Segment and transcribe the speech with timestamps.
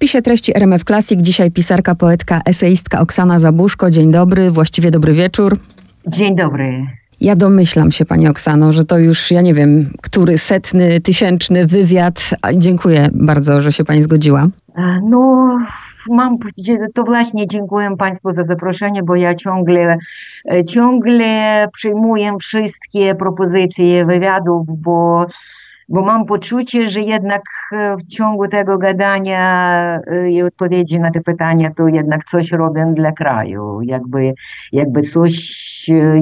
[0.00, 3.90] spisie treści RMF Classic dzisiaj pisarka, poetka, eseistka Oksana Zabuszko.
[3.90, 5.56] Dzień dobry, właściwie dobry wieczór.
[6.06, 6.86] Dzień dobry.
[7.20, 12.30] Ja domyślam się, Pani Oksano, że to już, ja nie wiem, który setny, tysięczny wywiad.
[12.54, 14.48] Dziękuję bardzo, że się Pani zgodziła.
[15.02, 15.48] No,
[16.08, 16.38] mam,
[16.94, 19.96] to właśnie dziękuję Państwu za zaproszenie, bo ja ciągle,
[20.68, 25.26] ciągle przyjmuję wszystkie propozycje wywiadów, bo
[25.90, 31.88] bo mam poczucie, że jednak w ciągu tego gadania i odpowiedzi na te pytania, to
[31.88, 34.34] jednak coś robię dla kraju, jakby,
[34.72, 35.60] jakby coś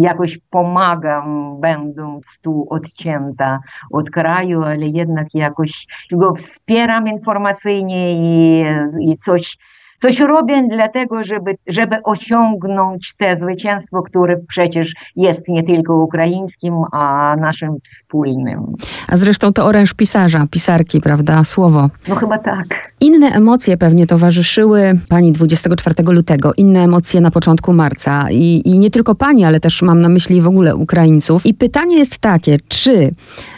[0.00, 3.58] jakoś pomagam, będąc tu odcięta
[3.90, 8.64] od kraju, ale jednak jakoś go wspieram informacyjnie i,
[9.00, 9.58] i coś
[9.98, 17.36] coś robię dlatego, żeby, żeby osiągnąć te zwycięstwo, które przecież jest nie tylko ukraińskim, a
[17.40, 18.60] naszym wspólnym.
[19.08, 21.44] A zresztą to oręż pisarza, pisarki, prawda?
[21.44, 21.90] Słowo.
[22.08, 22.92] No chyba tak.
[23.00, 28.90] Inne emocje pewnie towarzyszyły pani 24 lutego, inne emocje na początku marca i, i nie
[28.90, 31.46] tylko pani, ale też mam na myśli w ogóle Ukraińców.
[31.46, 33.14] I pytanie jest takie, czy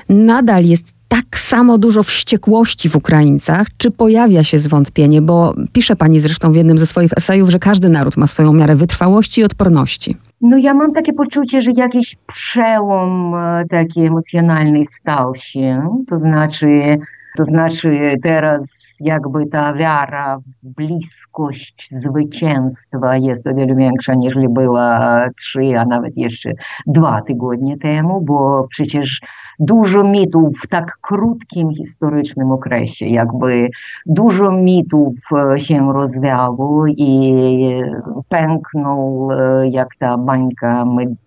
[0.08, 3.66] nadal jest tak samo dużo wściekłości w Ukraińcach?
[3.76, 5.22] Czy pojawia się zwątpienie?
[5.22, 8.76] Bo pisze pani zresztą w jednym ze swoich esejów, że każdy naród ma swoją miarę
[8.76, 10.16] wytrwałości i odporności.
[10.40, 13.34] No ja mam takie poczucie, że jakiś przełom
[13.70, 16.98] taki emocjonalny stał się, to znaczy
[17.36, 25.20] to znaczy teraz jakby ta wiara w bliskość zwycięstwa jest o wiele większa niż była
[25.36, 26.50] trzy, a nawet jeszcze
[26.86, 29.20] dwa tygodnie temu, bo przecież
[29.60, 33.68] dużo mitów w tak krótkim historycznym okresie, jakby
[34.06, 35.14] dużo mitów
[35.56, 37.34] się rozwiało i
[38.28, 39.28] pęknął
[39.70, 40.84] jak ta bańka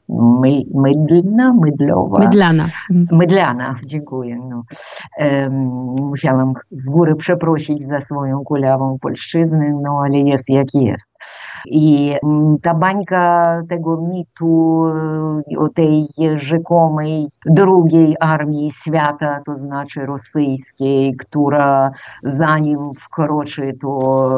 [0.09, 2.19] my, mydlna, mydlowa.
[2.19, 2.65] Mydlana.
[3.11, 4.39] Mydlana, dziękuję.
[4.49, 4.63] No.
[5.19, 5.53] Um,
[6.01, 11.09] musiałam z góry przeprosić za swoją kulawą polszczyznę, no ale jest jak jest.
[11.65, 12.15] I
[12.61, 14.83] ta bańka tego mitu
[15.57, 21.91] o tej rzekomej drugiej armii świata, to znaczy rosyjskiej, która
[22.23, 24.29] zanim wkroczy, to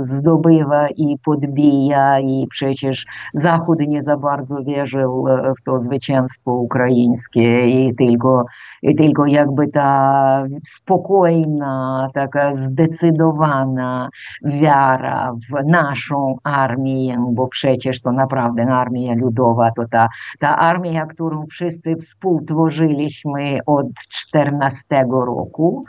[0.00, 5.24] zdobywa i podbija i przecież Zachód nie za bardzo wierzył
[5.58, 7.68] w to zwycięstwo ukraińskie.
[7.68, 8.44] I tylko,
[8.82, 14.08] i tylko jakby ta spokojna, taka zdecydowana
[14.44, 21.46] wiara w naszą armię, bo przecież to naprawdę armia ludowa, to ta, ta armia, którą
[21.50, 25.84] wszyscy współtworzyliśmy od 14 roku,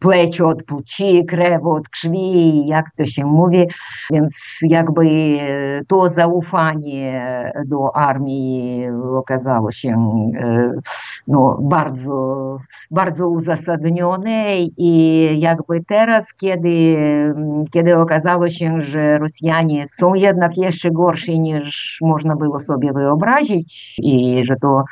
[0.00, 3.66] płeć od płci, krew od krwi, jak to się mówi,
[4.10, 5.04] więc jakby
[5.88, 8.86] to zaufanie do armii
[9.16, 9.96] okazało się
[11.28, 12.58] no, bardzo,
[12.90, 16.96] bardzo uzasadnione i jakby teraz, kiedy,
[17.70, 24.44] kiedy okazało się, że Rosjanie są jednak jeszcze gorsi niż można było sobie wyobrazić i
[24.44, 24.84] że to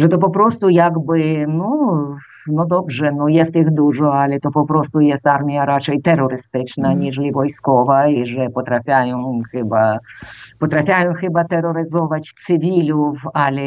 [0.00, 2.16] że to po prostu jakby, no,
[2.46, 6.98] no dobrze, no jest ich dużo, ale to po prostu jest armia raczej terrorystyczna mm.
[6.98, 9.98] niż wojskowa i że potrafiają chyba,
[10.58, 13.62] potrafiają chyba terroryzować cywilów, ale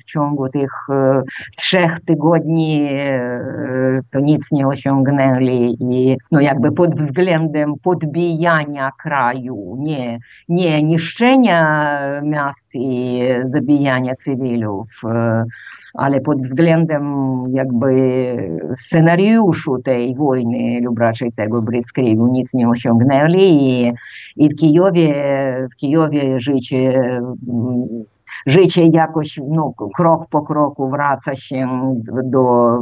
[0.00, 1.22] w ciągu tych e,
[1.56, 10.18] trzech tygodni e, to nic nie osiągnęli i no jakby pod względem podbijania kraju, nie,
[10.48, 11.90] nie niszczenia
[12.22, 15.44] miast i zabijania cywilów, e,
[15.94, 17.04] ale pod względem
[17.52, 17.90] jakby
[18.74, 23.92] scenariuszu tej wojny lub raczej tego blitzkriegu nic nie osiągnęli i,
[24.36, 25.14] i w Kijowie,
[25.72, 27.02] w Kijowie życie
[28.46, 31.68] życie jakoś no, krok po kroku wraca się
[32.24, 32.78] do,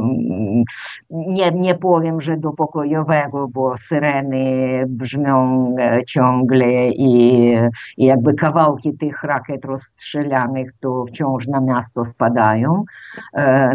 [1.09, 5.75] nie, nie powiem, że do pokojowego, bo syreny brzmią
[6.07, 7.53] ciągle i,
[7.97, 12.83] i jakby kawałki tych rakiet rozstrzelanych to wciąż na miasto spadają.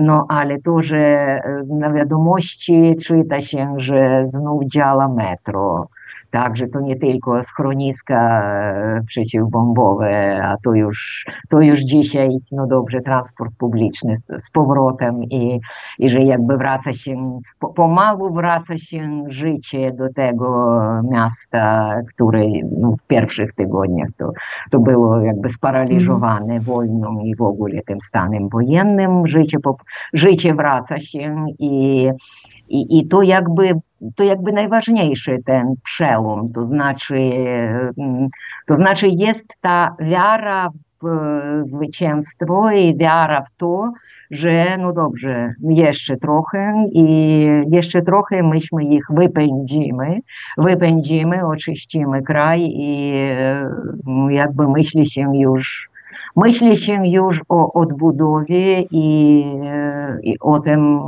[0.00, 5.88] No ale to, że na wiadomości czyta się, że znów działa metro,
[6.34, 13.00] Także to nie tylko schroniska e, przeciwbombowe, a to już, to już dzisiaj, no dobrze,
[13.00, 15.60] transport publiczny z, z powrotem i,
[15.98, 20.78] i że jakby wraca się, po, pomału wraca się życie do tego
[21.10, 22.40] miasta, które
[22.78, 24.30] no, w pierwszych tygodniach to,
[24.70, 26.64] to było jakby sparaliżowane mm.
[26.64, 29.26] wojną i w ogóle tym stanem wojennym.
[29.26, 29.76] Życie, po,
[30.12, 32.08] życie wraca się i,
[32.68, 33.72] i, i to jakby
[34.14, 37.16] to jakby najważniejszy ten przełom, to znaczy,
[37.98, 38.28] mm,
[38.66, 43.92] to znaczy jest ta wiara w zwycięstwo i wiara w to,
[44.30, 50.20] że no dobrze, jeszcze trochę i jeszcze trochę myśmy ich wypędzimy,
[50.58, 53.12] wypędzimy, oczyścimy kraj i
[54.28, 55.90] jakby myśli się już
[56.36, 59.44] myśli się już o odbudowie i,
[60.22, 61.00] i o tym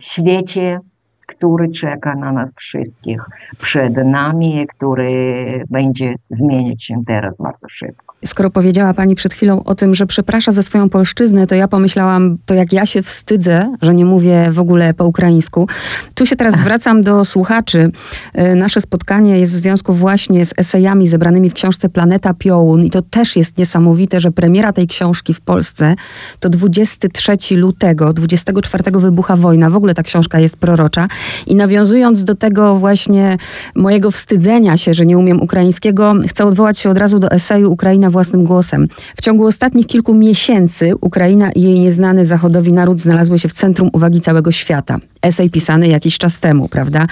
[0.00, 0.80] świecie,
[1.26, 3.20] który czeka na nas wszystkich
[3.58, 8.14] przed nami, który będzie zmieniać się teraz bardzo szybko.
[8.26, 12.36] Skoro powiedziała Pani przed chwilą o tym, że przeprasza za swoją polszczyznę, to ja pomyślałam,
[12.46, 15.68] to jak ja się wstydzę, że nie mówię w ogóle po ukraińsku.
[16.14, 17.90] Tu się teraz zwracam do słuchaczy.
[18.32, 22.90] E, nasze spotkanie jest w związku właśnie z esejami zebranymi w książce Planeta Piołun i
[22.90, 25.94] to też jest niesamowite, że premiera tej książki w Polsce
[26.40, 29.70] to 23 lutego, 24 wybucha wojna.
[29.70, 31.08] W ogóle ta książka jest prorocza.
[31.46, 33.38] I nawiązując do tego właśnie
[33.74, 38.10] mojego wstydzenia się, że nie umiem ukraińskiego, chcę odwołać się od razu do eseju Ukraina
[38.10, 38.88] własnym głosem.
[39.16, 43.90] W ciągu ostatnich kilku miesięcy Ukraina i jej nieznany Zachodowi naród znalazły się w centrum
[43.92, 44.98] uwagi całego świata.
[45.24, 47.06] Esej pisany jakiś czas temu, prawda?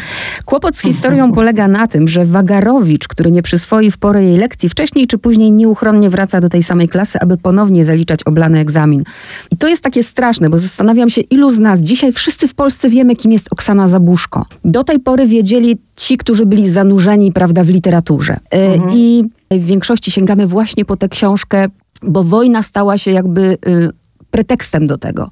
[0.44, 4.68] Kłopot z historią polega na tym, że Wagarowicz, który nie przyswoi w porę jej lekcji,
[4.68, 9.02] wcześniej czy później nieuchronnie wraca do tej samej klasy, aby ponownie zaliczać oblany egzamin.
[9.50, 12.88] I to jest takie straszne, bo zastanawiam się, ilu z nas dzisiaj wszyscy w Polsce
[12.88, 14.46] wiemy, kim jest Oksana Zabuszko.
[14.64, 18.36] Do tej pory wiedzieli ci, którzy byli zanurzeni, prawda, w literaturze.
[18.50, 18.90] E, mhm.
[18.94, 21.68] I w większości sięgamy właśnie po tę książkę,
[22.02, 23.90] bo wojna stała się jakby y,
[24.32, 25.28] pretekstem do tego.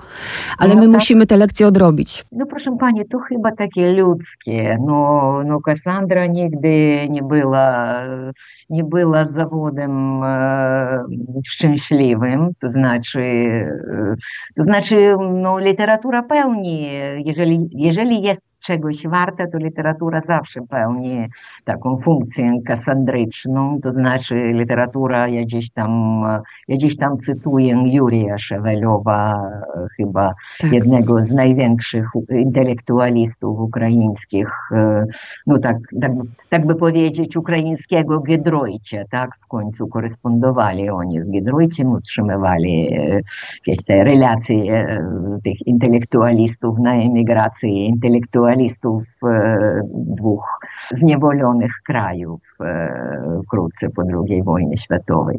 [0.59, 0.93] Ale no, my tak.
[0.93, 2.25] musimy te lekcje odrobić.
[2.33, 4.79] No proszę Pani, to chyba takie ludzkie.
[4.87, 7.95] No, no Kassandra nigdy nie była,
[8.71, 11.05] nie była zawodem e,
[11.47, 12.51] szczęśliwym.
[12.61, 14.15] To znaczy, e,
[14.57, 16.89] to znaczy no, literatura pełni,
[17.25, 21.27] jeżeli, jeżeli jest czegoś warta, to literatura zawsze pełni
[21.65, 26.23] taką funkcję kasandryczną, to znaczy literatura, ja gdzieś tam,
[26.69, 28.39] ja gdzieś tam cytuję Jurija
[29.97, 30.73] Chyba tak.
[30.73, 34.49] jednego z największych intelektualistów ukraińskich,
[35.47, 36.13] no tak, tak,
[36.49, 42.91] tak by powiedzieć, ukraińskiego Giedroycia, tak, w końcu korespondowali oni z Giedroyciem, utrzymywali
[43.67, 44.87] jakieś te relacje
[45.45, 50.59] tych intelektualistów na emigracji, intelektualistów e, dwóch
[50.95, 55.39] zniewolonych krajów e, wkrótce po II wojnie światowej.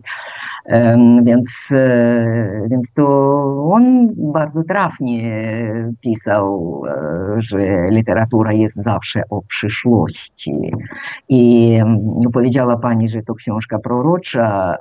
[1.23, 3.05] Więc, e, więc to
[3.71, 5.43] on bardzo trafnie
[6.01, 6.81] pisał,
[7.37, 7.57] że
[7.89, 10.71] literatura jest zawsze o przyszłości.
[11.29, 11.77] I
[12.23, 14.75] no, powiedziała pani, że to książka prorocza.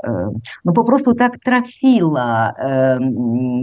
[0.64, 2.52] No po prostu tak trafiła,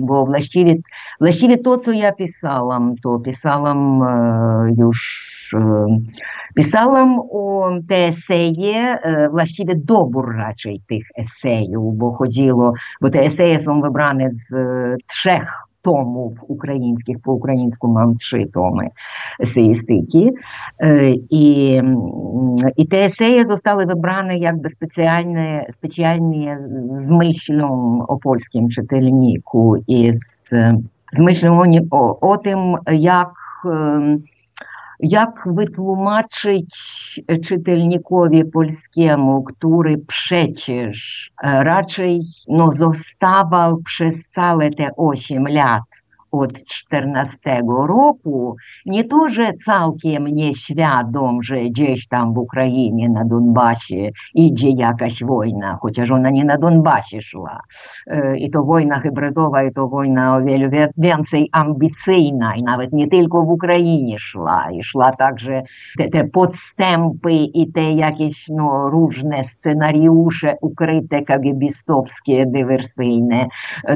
[0.01, 0.75] bo właściwie,
[1.19, 3.99] właściwie to, co ja pisałam, to pisałam
[4.77, 5.37] już
[6.55, 8.97] pisałam o te eseje,
[9.31, 14.53] właściwie dobór raczej tych esejów, bo chodziło, bo te eseje są wybrane z
[15.07, 18.89] trzech tomów ukraińskich, po ukraińsku mam trzy tomy
[19.39, 20.31] eseistyki
[21.29, 21.79] i,
[22.77, 26.59] i te eseje zostały wybrane jakby specjalnie, specjalnie
[26.94, 30.49] z myślą o polskim czytelniku i z,
[31.13, 31.61] z myślą
[31.91, 32.59] o, o tym,
[32.91, 33.33] jak
[35.45, 36.75] wytłumaczyć
[37.44, 45.83] czytelnikowi polskiemu, który przecież raczej no, zostawał przez całe te 8 lat
[46.31, 47.38] od 14
[47.88, 55.23] roku, nie to, że całkiem nieświadom, że gdzieś tam w Ukrainie, na Donbasie idzie jakaś
[55.23, 57.59] wojna, chociaż ona nie na Donbasie szła.
[58.37, 63.44] I to wojna hybrydowa, i to wojna o wiele więcej ambicyjna, i nawet nie tylko
[63.44, 65.63] w Ukrainie szła, i szła także
[65.97, 73.45] te, te podstępy i te jakieś no, różne scenariusze ukryte kagebistowskie, dywersyjne,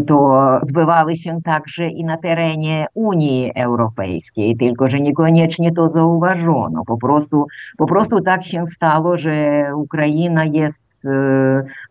[0.08, 6.84] to odbywały się także i na terenie Unii Europejskiej, tylko że niekoniecznie to zauważono.
[6.88, 7.46] Po prostu,
[7.78, 10.90] po prostu tak się stało, że Ukraina jest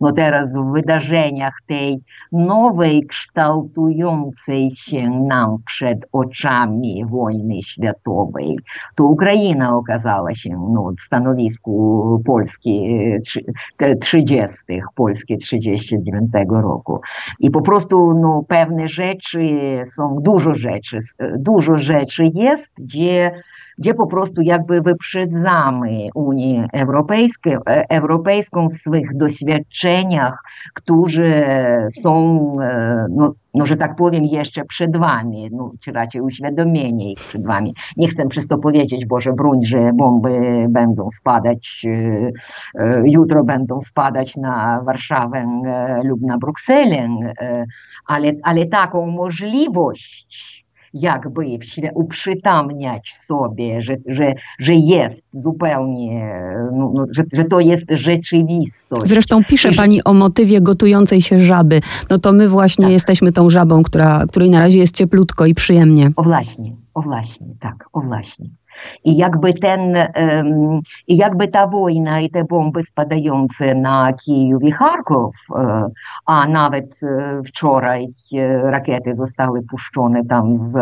[0.00, 1.99] no teraz w wydarzeniach tej
[2.33, 8.59] nowej, kształtującej się nam przed oczami wojny światowej,
[8.95, 13.05] to Ukraina okazała się no, w stanowisku Polski
[14.00, 14.57] 30.
[14.95, 16.31] Polski 39
[16.62, 17.00] roku.
[17.40, 19.40] I po prostu no, pewne rzeczy
[19.87, 20.97] są, dużo rzeczy,
[21.38, 23.33] dużo rzeczy jest, gdzie
[23.81, 27.51] gdzie po prostu jakby wyprzedzamy Unię Europejską,
[27.89, 30.43] Europejską w swych doświadczeniach,
[30.75, 32.37] które są,
[33.11, 37.75] no, no, że tak powiem, jeszcze przed wami, no, czy raczej uświadomienie ich przed wami.
[37.97, 41.87] Nie chcę przez to powiedzieć, Boże, broń, że bomby będą spadać,
[43.05, 45.47] jutro będą spadać na Warszawę
[46.05, 47.09] lub na Brukselę,
[48.07, 50.60] ale, ale taką możliwość
[50.95, 51.59] jakby
[51.95, 56.35] uprzytamniać sobie, że, że, że jest zupełnie,
[56.73, 59.09] no, no, że, że to jest rzeczywistość.
[59.09, 61.81] Zresztą pisze pani o motywie gotującej się żaby.
[62.11, 62.93] No to my właśnie tak.
[62.93, 66.11] jesteśmy tą żabą, która, której na razie jest cieplutko i przyjemnie.
[66.17, 68.60] O właśnie, o właśnie, tak, o właśnie.
[69.05, 69.97] I jakby ten,
[71.09, 75.37] i jakby ta wojna i te bomby spadające na Kijów i Charków,
[76.27, 77.01] a nawet
[77.47, 78.07] wczoraj
[78.63, 80.73] rakiety zostały puszczone tam z,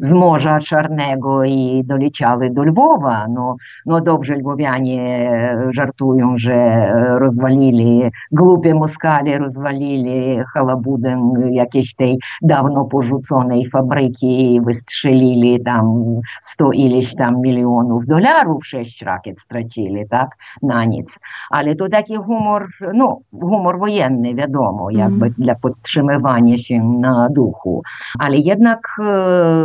[0.00, 3.26] z Morza Czarnego i doleciały do Lwowa.
[3.28, 5.28] No, no dobrze, lwowianie
[5.70, 16.04] żartują, że rozwalili, głupie Moskale rozwalili halabudę jakiejś tej dawno porzuconej fabryki wystrzelili tam
[16.42, 20.30] sto ileś tam milionów dolarów, sześć rakiet stracili, tak,
[20.62, 21.18] na nic.
[21.50, 25.34] Ale to taki humor, no, humor wojenny, wiadomo, jakby mm.
[25.38, 27.82] dla podtrzymywania się na duchu.
[28.18, 28.96] Ale jednak,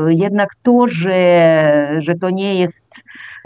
[0.08, 2.88] jednak to, że, że to nie jest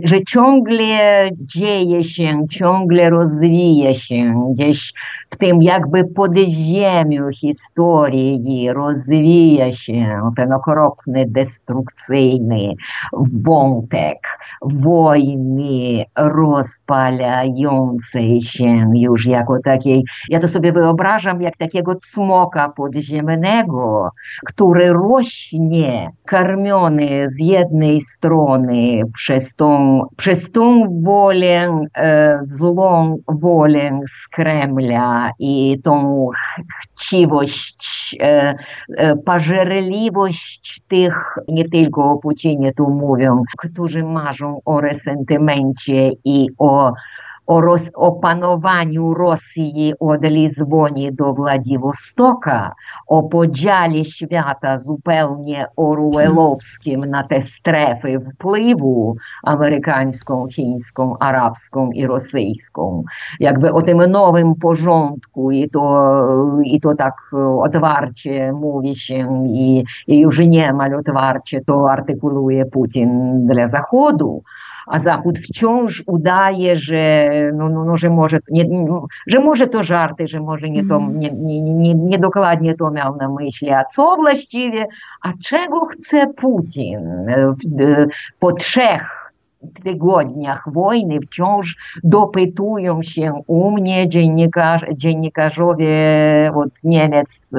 [0.04, 4.94] że ciągle dzieje się, ciągle rozwija się gdzieś
[5.30, 12.74] w tym jakby podziemiu historii rozwija się ten okropny, destrukcyjny
[13.44, 14.18] wątek
[14.62, 24.10] wojny rozpalającej się już jako takiej, ja to sobie wyobrażam jak takiego cmoka podziemnego,
[24.46, 29.81] który rośnie, karmiony z jednej strony przez tą
[30.18, 31.86] przez tą wolę,
[32.44, 36.28] złą wolę z Kremla i tą
[36.92, 38.18] chciwość,
[39.26, 46.94] pożerliwość tych, nie tylko o Putinie tu mówią, którzy marzą o resentymencie i o
[47.52, 52.72] o roz, opanowaniu Rosji od Lizboni do Władiwostoka,
[53.08, 63.04] o podziale świata zupełnie orwellowskim na te strefy wpływu amerykańską, chińską, arabską i rosyjską.
[63.40, 66.14] Jakby o tym nowym porządku i to,
[66.64, 67.16] i to tak
[67.60, 74.44] otwarcie mówi się i, i już niemal otwarcie to artykułuje Putin dla Zachodu
[74.92, 78.66] a Zachód wciąż udaje, że, no, no, no, że, może, nie,
[79.28, 83.16] że może to żarty, że może nie, to, nie, nie, nie, nie dokładnie to miał
[83.16, 84.86] na myśli, a co właściwie,
[85.22, 87.00] a czego chce Putin
[88.40, 89.21] po trzech
[89.84, 95.98] tygodniach wojny wciąż dopytują się u mnie dziennikarz, dziennikarzowie
[96.56, 97.52] od Niemiec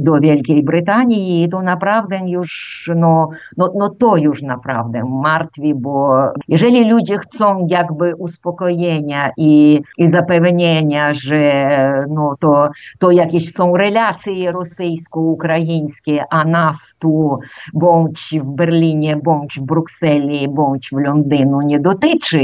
[0.00, 6.24] do Wielkiej Brytanii i to naprawdę już, no, no, no to już naprawdę martwi, bo
[6.48, 11.72] jeżeli ludzie chcą jakby uspokojenia i, i zapewnienia, że
[12.08, 17.38] no to, to jakieś są relacje rosyjsko-ukraińskie, a nas tu
[17.74, 22.38] bądź w Berlinie, bądź w Brukseli, bądź w Londynu nie dotyczy,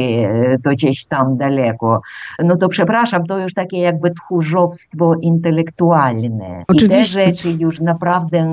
[0.64, 2.00] to gdzieś tam daleko,
[2.44, 6.64] no to przepraszam, to już takie jakby tchórzostwo intelektualne.
[6.68, 7.20] Oczywiście.
[7.20, 8.48] I te rzeczy już naprawdę,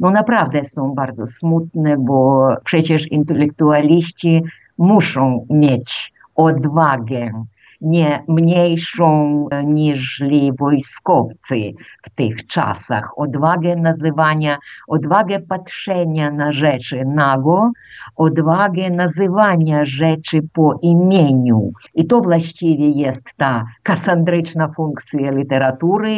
[0.00, 4.42] no naprawdę są bardzo smutne, bo przecież intelektualiści
[4.78, 7.44] muszą mieć odwagę
[7.84, 10.22] nie mniejszą niż
[10.58, 11.72] wojskowcy
[12.02, 13.10] w tych czasach.
[13.16, 17.70] Odwagę nazywania, odwagę patrzenia na rzeczy nago,
[18.16, 21.72] odwagę nazywania rzeczy po imieniu.
[21.94, 26.16] I to właściwie jest ta kasandryczna funkcja literatury,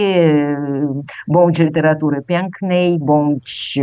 [1.28, 3.78] bądź literatury pięknej, bądź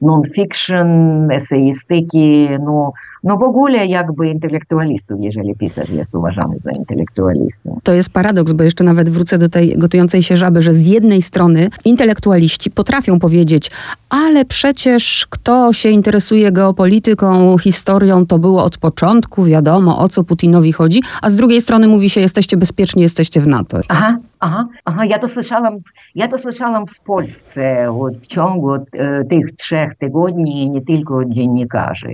[0.00, 0.88] non-fiction,
[1.30, 2.92] eseistyki, no,
[3.24, 7.70] no w ogóle jakby intelektualistów, jeżeli pisarz jest uważany za intelektualistę.
[7.82, 11.22] To jest paradoks, bo jeszcze nawet wrócę do tej gotującej się żaby, że z jednej
[11.22, 13.70] strony intelektualiści potrafią powiedzieć,
[14.08, 20.72] ale przecież kto się interesuje geopolityką, historią, to było od początku, wiadomo o co Putinowi
[20.72, 23.80] chodzi, a z drugiej strony mówi się, jesteście bezpieczni, jesteście w NATO.
[23.88, 25.77] Aha, Ага, ага, я to słyszałam,
[26.15, 28.81] ja to słyszałam w Polsce od, w ciągu e,
[29.23, 32.09] tych trzech tygodni, nie tylko dziennikarzy.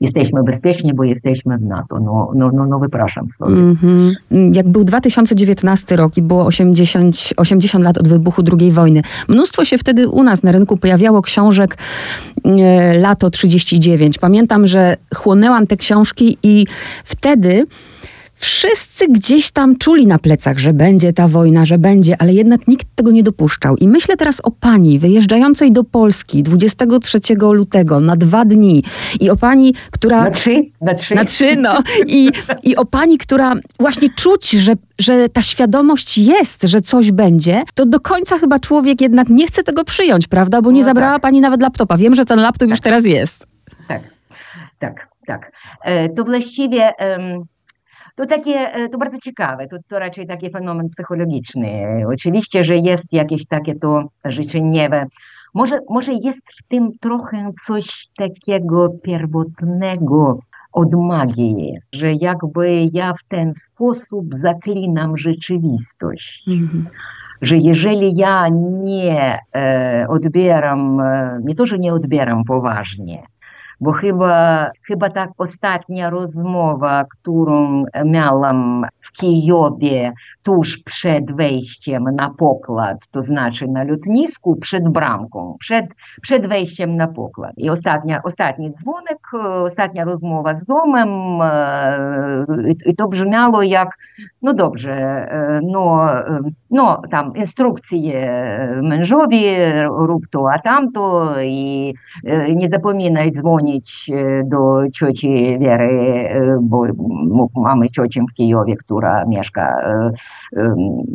[0.00, 2.00] Jesteśmy bezpieczni, bo jesteśmy w NATO.
[2.00, 3.54] No, no, no, no wypraszam sobie.
[3.54, 4.56] Mm -hmm.
[4.56, 9.78] Jak był 2019 rok i było 80, 80 lat od wybuchu II wojny, mnóstwo się
[9.78, 11.76] wtedy u nas na rynku pojawiało książek
[12.44, 14.18] e, Lato 39.
[14.18, 16.66] Pamiętam, że chłonęłam te książki i
[17.04, 17.66] wtedy
[18.41, 22.87] Wszyscy gdzieś tam czuli na plecach, że będzie ta wojna, że będzie, ale jednak nikt
[22.95, 23.75] tego nie dopuszczał.
[23.77, 28.83] I myślę teraz o pani wyjeżdżającej do Polski 23 lutego na dwa dni
[29.19, 30.23] i o pani, która...
[30.23, 30.63] Na trzy?
[30.81, 31.79] Na trzy, na trzy no.
[32.07, 32.31] I,
[32.63, 37.85] I o pani, która właśnie czuć, że, że ta świadomość jest, że coś będzie, to
[37.85, 40.61] do końca chyba człowiek jednak nie chce tego przyjąć, prawda?
[40.61, 41.21] Bo nie no zabrała tak.
[41.21, 41.97] pani nawet laptopa.
[41.97, 42.69] Wiem, że ten laptop tak.
[42.69, 43.47] już teraz jest.
[43.87, 44.01] Tak,
[44.79, 45.51] tak, tak.
[45.83, 46.91] E, to właściwie...
[47.17, 47.45] Um
[48.15, 51.85] to takie, to bardzo ciekawe, to, to raczej taki fenomen psychologiczny.
[52.13, 55.05] Oczywiście, że jest jakieś takie to życzeniowe.
[55.53, 60.39] Może, może jest w tym trochę coś takiego pierwotnego
[60.71, 66.43] od magii, że jakby ja w ten sposób zaklinam rzeczywistość.
[66.47, 66.83] Mm-hmm.
[67.41, 68.47] Że jeżeli ja
[68.83, 73.23] nie e, odbieram, e, nie to, że nie odbieram poważnie,
[73.81, 83.07] bo chyba, chyba tak ostatnia rozmowa, którą miałam w Kijowie tuż przed wejściem na pokład,
[83.11, 85.85] to znaczy na lotnisku, przed bramką, przed,
[86.21, 87.51] przed wejściem na pokład.
[87.57, 89.19] I ostatnia, ostatni dzwonek,
[89.63, 91.09] ostatnia rozmowa z domem
[92.85, 93.89] i to brzmiało jak,
[94.41, 95.27] no dobrze,
[95.63, 96.07] no,
[96.71, 98.37] no tam instrukcje
[98.83, 99.43] mężowi,
[99.97, 101.93] rób to, a tamto i
[102.55, 104.09] nie zapominaj dzwonić dzwonić
[104.45, 106.29] do cioci Wiery,
[106.61, 106.85] bo
[107.55, 109.75] mamy ciocię w Kijowie, która mieszka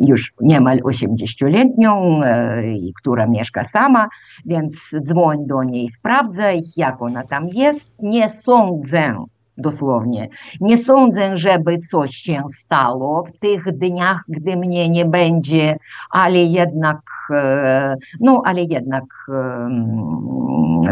[0.07, 2.19] już niemal 80-letnią
[2.63, 4.07] i która mieszka sama,
[4.45, 7.91] więc dzwoń do niej, sprawdzaj, jak ona tam jest.
[7.99, 9.13] Nie sądzę,
[9.57, 10.27] dosłownie.
[10.61, 15.77] Nie sądzę, żeby coś się stało w tych dniach, gdy mnie nie będzie,
[16.11, 16.99] ale jednak,
[18.19, 19.03] no, ale jednak,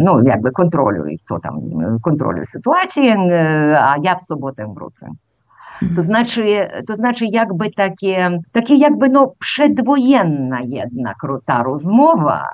[0.01, 1.60] no, jakby kontroluj, co tam,
[2.01, 3.15] kontroluj sytuację,
[3.79, 5.07] a ja w sobotę wrócę.
[5.95, 12.48] To znaczy, to znaczy jakby takie, takie jakby no przedwojenna jednak ta rozmowa,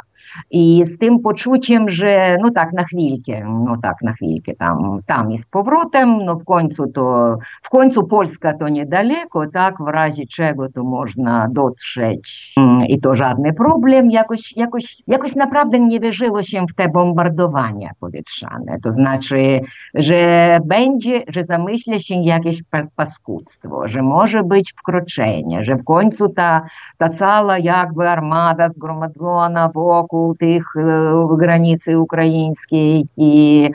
[0.52, 5.32] i z tym poczuciem, że no tak na chwilkę, no tak na chwilkę tam, tam
[5.32, 10.26] i z powrotem, no w końcu to, w końcu Polska to niedaleko, tak, w razie
[10.28, 12.56] czego to można dotrzeć.
[12.88, 18.80] I to żadny problem, jakoś, jakoś, jakoś naprawdę nie wierzyło się w te bombardowania powietrzane,
[18.84, 19.62] to znaczy,
[19.94, 22.62] że będzie, że zamyśla się jakieś
[22.96, 26.62] paskudztwo, że może być wkroczenie, że w końcu ta,
[26.98, 30.64] ta cała jakby armada zgromadzona wokół tych
[31.38, 33.70] granicy ukraińskiej i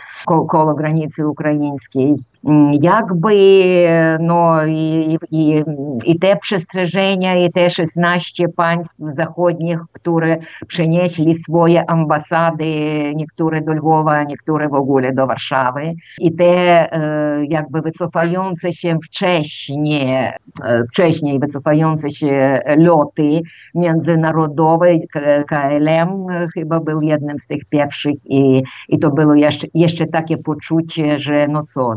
[0.49, 2.17] koło granicy ukraińskiej
[2.73, 3.37] jakby
[4.21, 5.65] no, i, i,
[6.05, 12.67] i te przestrzeżenia, i te 16 państw zachodnich, które przenieśli swoje ambasady,
[13.17, 16.89] niektóre do Lwowa, niektóre w ogóle do Warszawy, i te
[17.49, 20.31] jakby wycofające się wcześniej,
[20.89, 23.41] wcześniej wycofające się loty
[23.75, 24.87] międzynarodowe,
[25.49, 31.19] KLM chyba był jednym z tych pierwszych i, i to było jeszcze, jeszcze takie poczucie,
[31.19, 31.95] że no co,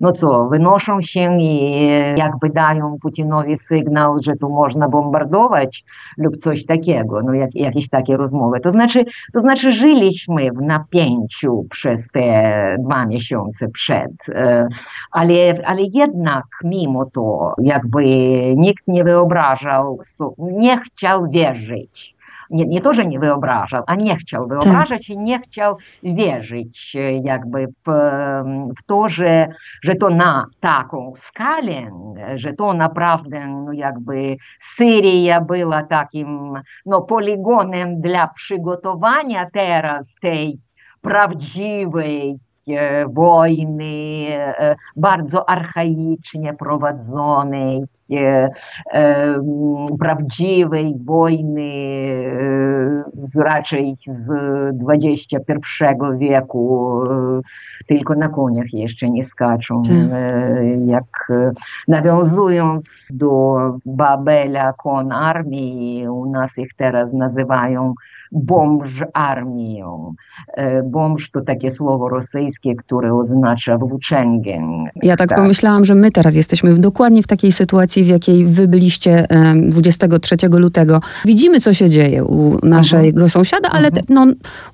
[0.00, 5.84] no co, wynoszą się i jakby dają Putinowi sygnał, że tu można bombardować
[6.18, 8.60] lub coś takiego, no jak, jakieś takie rozmowy.
[8.60, 14.12] To znaczy, to znaczy żyliśmy w napięciu przez te dwa miesiące przed,
[15.10, 15.34] ale,
[15.66, 18.04] ale jednak mimo to jakby
[18.56, 20.00] nikt nie wyobrażał,
[20.38, 22.13] nie chciał wierzyć
[22.50, 25.16] nie, nie to, że nie wyobrażał, a nie chciał wyobrażać tak.
[25.16, 27.90] i nie chciał wierzyć jakby w,
[28.78, 29.48] w to, że,
[29.82, 31.90] że to na taką skalę,
[32.34, 36.52] że to naprawdę no jakby Syria była takim
[36.86, 40.58] no, poligonem dla przygotowania teraz tej
[41.00, 42.36] prawdziwej
[43.08, 44.26] wojny
[44.96, 47.84] bardzo archaicznie prowadzonej,
[50.00, 51.70] prawdziwej wojny
[53.22, 54.30] z, raczej z
[54.88, 55.84] XXI
[56.18, 57.00] wieku,
[57.88, 59.82] tylko na koniach jeszcze nie skaczą.
[60.86, 61.32] Jak
[61.88, 67.94] nawiązując do Babela kon armii, u nas ich teraz nazywają
[68.32, 70.14] bomż armią.
[70.84, 74.52] Bomż to takie słowo rosyjskie, które oznacza włóczęgę.
[75.02, 78.68] Ja tak, tak, pomyślałam, że my teraz jesteśmy dokładnie w takiej sytuacji, w jakiej wy
[78.68, 79.26] byliście
[79.68, 81.00] 23 lutego.
[81.24, 83.32] Widzimy, co się dzieje u naszego uh -huh.
[83.32, 84.02] sąsiada, ale uh -huh.
[84.08, 84.26] no,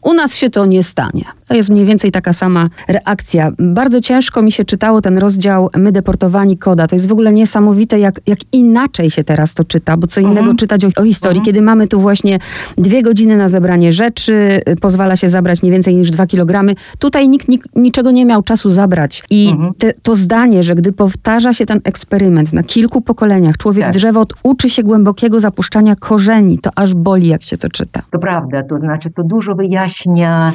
[0.02, 1.24] u nas się to nie stanie.
[1.48, 3.52] To jest mniej więcej taka sama reakcja.
[3.58, 6.86] Bardzo ciężko mi się czytało ten rozdział My deportowani koda.
[6.86, 10.48] To jest w ogóle niesamowite, jak, jak inaczej się teraz to czyta, bo co innego
[10.48, 10.58] uh -huh.
[10.58, 12.38] czytać o, o historii, kiedy mamy tu właśnie
[12.78, 16.74] dwie godziny na zebranie rzeczy, pozwala się zabrać nie więcej niż dwa kilogramy.
[16.98, 19.22] Tutaj nikt, nikt niczego nie miał czasu zabrać.
[19.30, 23.94] I te, to zdanie, że gdy powtarza się ten eksperyment na kilku pokoleniach, człowiek tak.
[23.94, 28.02] drzewo uczy się głębokiego zapuszczania korzeni, to aż boli, jak się to czyta.
[28.10, 30.52] To prawda, to znaczy to dużo wyjaśnia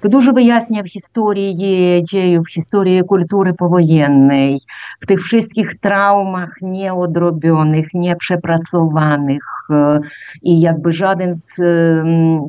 [0.00, 1.56] to dużo wyjaśnia w historii
[2.04, 4.58] dziejów, w historii kultury powojennej,
[5.00, 9.44] w tych wszystkich traumach nieodrobionych, nieprzepracowanych
[10.42, 11.56] i jakby żaden z,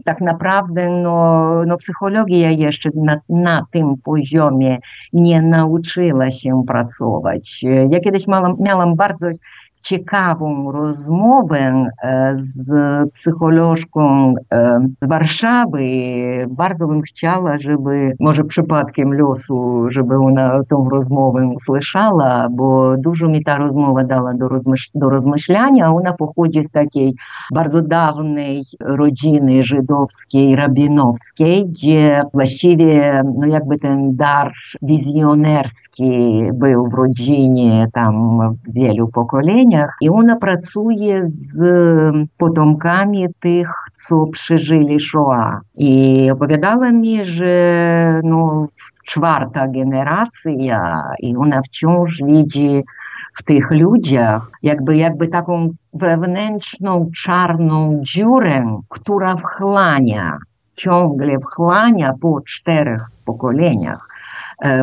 [0.06, 2.90] tak naprawdę no, no psychologia jeszcze
[3.30, 4.78] na, tym poziomie
[5.14, 7.64] nie nauczyła się pracować.
[7.90, 8.26] Ja kiedyś
[8.60, 9.28] miałam bardzo
[9.82, 11.86] ciekawą rozmowę
[12.36, 12.70] z
[13.14, 14.34] psycholożką
[15.02, 15.82] z Warszawy.
[16.50, 23.44] Bardzo bym chciała, żeby, może przypadkiem losu, żeby ona tą rozmowę usłyszała, bo dużo mi
[23.44, 25.94] ta rozmowa dała do, rozmyśl do rozmyślania.
[25.94, 27.14] Ona pochodzi z takiej
[27.54, 37.88] bardzo dawnej rodziny żydowskiej, rabinowskiej, gdzie właściwie no jakby ten dar wizjonerski był w rodzinie
[37.94, 39.71] tam w wielu pokoleniach,
[40.02, 41.60] i ona pracuje z
[42.38, 45.62] potomkami tych, co przeżyli Shoah.
[45.76, 48.68] I opowiadała mi, że no,
[49.06, 52.84] czwarta generacja i ona wciąż widzi
[53.34, 60.38] w tych ludziach jakby, jakby taką wewnętrzną czarną dziurę, która wchłania,
[60.76, 64.11] ciągle wchłania po czterech pokoleniach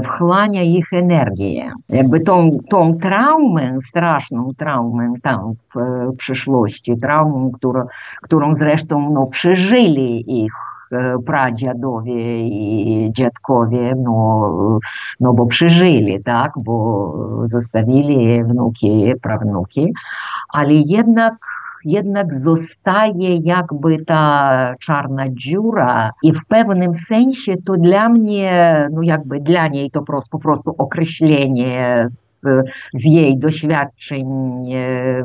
[0.05, 1.73] wchłania ich energię.
[1.89, 7.87] Jakby tą, tą traumę, straszną traumę tam w przyszłości, traumę, którą,
[8.23, 10.53] którą zresztą no, przeżyli ich
[11.27, 14.51] pradziadowie i dziadkowie, no,
[15.21, 17.15] no bo przeżyli, tak, bo
[17.47, 19.93] zostawili wnuki, prawnuki,
[20.49, 21.35] ale jednak
[21.85, 29.41] jednak zostaje jakby ta czarna dziura i w pewnym sensie to dla mnie, no jakby
[29.41, 32.43] dla niej to po prostu określenie z,
[32.95, 34.27] z jej doświadczeń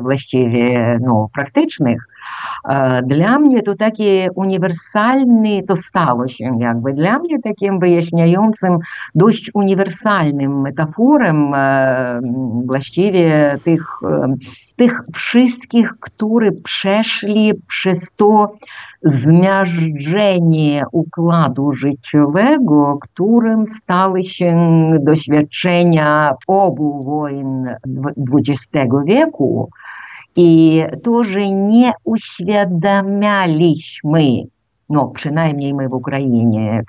[0.00, 2.06] właściwie no, praktycznych,
[3.06, 8.78] dla mnie to takie uniwersalny, to stało się jakby dla mnie takim wyjaśniającym,
[9.14, 11.52] dość uniwersalnym metaforem
[12.66, 13.86] właściwie tych,
[14.76, 18.52] tych wszystkich, którzy przeszli przez to
[19.02, 24.56] zmiażdżenie układu życiowego, którym stały się
[25.00, 27.76] doświadczenia obu wojen
[28.34, 29.70] XX wieku,
[31.02, 34.20] to, że nie uświadamialiśmy,
[34.88, 36.82] no przynajmniej my w Ukrainie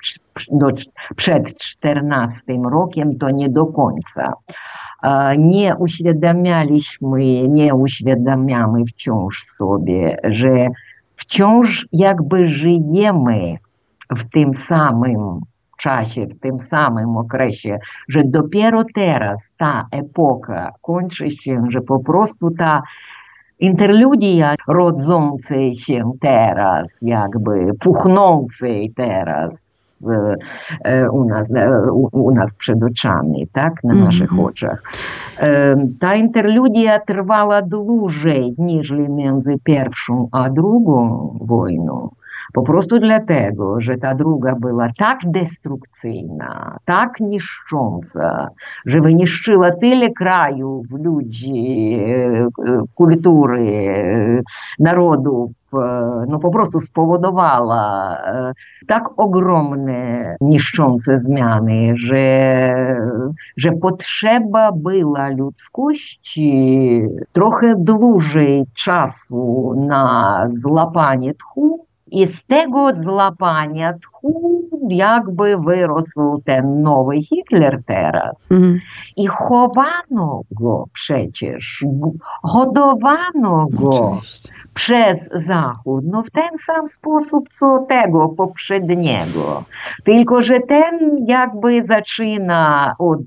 [0.51, 0.67] do,
[1.15, 4.33] przed 14 rokiem, to nie do końca.
[5.37, 10.67] Nie uświadamialiśmy, nie uświadamiamy wciąż sobie, że
[11.15, 13.57] wciąż jakby żyjemy
[14.17, 15.41] w tym samym
[15.77, 17.77] czasie, w tym samym okresie,
[18.09, 22.81] że dopiero teraz ta epoka kończy się, że po prostu ta
[23.59, 29.65] interludia rodzącej się teraz, jakby puchnącej teraz
[31.11, 31.47] u nas,
[32.11, 34.47] u, nas przed oczami, tak, na naszych mm -hmm.
[34.47, 34.83] oczach.
[35.99, 42.09] Ta interludia trwała dłużej niż między pierwszą a drugą wojną.
[42.53, 48.47] Po prostu dlatego, że ta druga była tak destrukcyjna, tak niszcząca,
[48.85, 51.99] że wyniszczyła tyle krajów, ludzi,
[52.95, 54.43] kultury,
[54.79, 55.51] narodów,
[56.27, 58.17] no po prostu spowodowała
[58.87, 62.69] tak ogromne, niszczące zmiany, że,
[63.57, 74.61] że potrzeba była ludzkości trochę dłużej czasu na złapanie tchu, i z tego złapania tchu
[74.89, 78.51] jakby wyrósł ten nowy Hitler teraz.
[78.51, 78.79] Mm.
[79.29, 81.85] Chowano go przecież,
[83.71, 84.49] go Oczywiście.
[84.73, 89.63] przez Zachód, no w ten sam sposób, co tego poprzedniego.
[90.03, 93.21] Tylko, że ten jakby zaczyna od,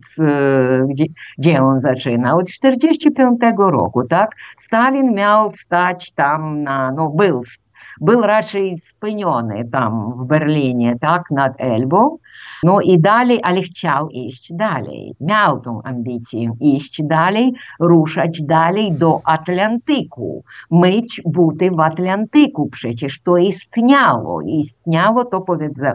[1.38, 2.36] gdzie on zaczyna?
[2.36, 4.36] Od 45 roku, tak?
[4.58, 7.44] Stalin miał stać tam na, no był
[8.22, 12.18] raczej spiniony tam w Berlinie, tak, nad Elbą.
[12.62, 15.14] No i dalej, ale chciał iść dalej.
[15.20, 20.44] Miał tą ambicję iść dalej, ruszać dalej do Atlantyku.
[20.70, 22.68] Myć buty w Atlantyku.
[22.72, 24.40] Przecież to istniało.
[24.42, 25.44] Istniało to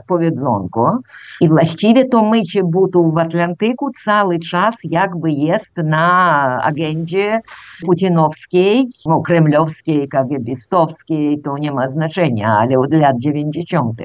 [0.08, 1.00] powiedzonko.
[1.42, 7.42] I właściwie to mycie butów w Atlantyku cały czas jakby jest na agendzie
[7.86, 14.02] putinowskiej, no, kremlowskiej, kagebistowskiej, to nie ma znaczenia, ale od lat 90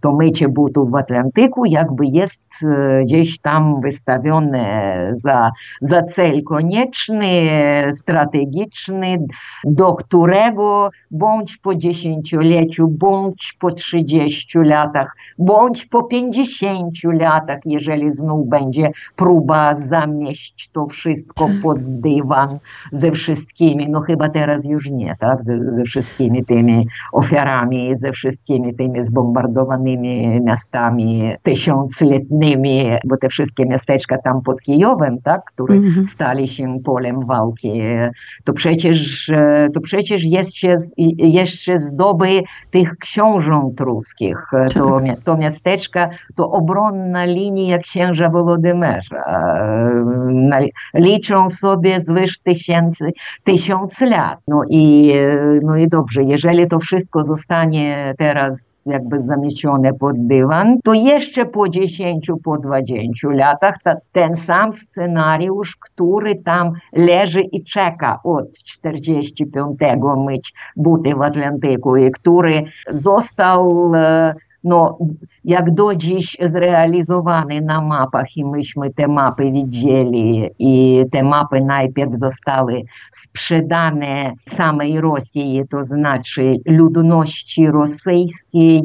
[0.00, 2.44] to mycie butów w Atlantyku jakby jest
[3.04, 7.30] gdzieś tam wystawione za, za cel konieczny,
[7.92, 9.18] strategiczny,
[9.64, 18.48] do którego bądź po dziesięcioleciu, bądź po trzydziestu latach, bądź po pięćdziesięciu latach, jeżeli znów
[18.48, 22.58] będzie próba zamieść to wszystko pod dywan
[22.92, 25.38] ze wszystkimi, no chyba teraz już nie, tak,
[25.76, 34.42] ze wszystkimi tymi ofiarami, ze wszystkimi tymi zbombardowanymi miastami tysiącletnimi, bo te wszystkie miasteczka tam
[34.42, 36.06] pod Kijowem, tak, które mm -hmm.
[36.06, 37.72] stali się polem walki,
[38.44, 39.30] to przecież,
[39.74, 40.76] to przecież jeszcze,
[41.18, 44.36] jeszcze zdoby tych książąt ruskich.
[44.50, 44.72] Tak.
[44.72, 49.24] To, to miasteczka to obronna linia księża Wolodymerza.
[50.94, 53.10] Liczą sobie zwyż tysięcy,
[53.44, 54.38] tysiąc lat.
[54.48, 55.14] No i,
[55.62, 59.59] no i dobrze, jeżeli to wszystko zostanie teraz jakby zamiecione
[60.00, 66.72] pod dywan, to jeszcze po 10, po 20 latach ta, ten sam scenariusz, który tam
[66.92, 69.80] leży i czeka od 45
[70.26, 73.92] myć buty w Atlantyku i który został
[74.64, 74.98] no,
[75.44, 82.10] jak do dziś zrealizowany na mapach i myśmy te mapy widzieli i te mapy najpierw
[82.18, 88.82] zostały sprzedane samej Rosji, to znaczy ludności rosyjskiej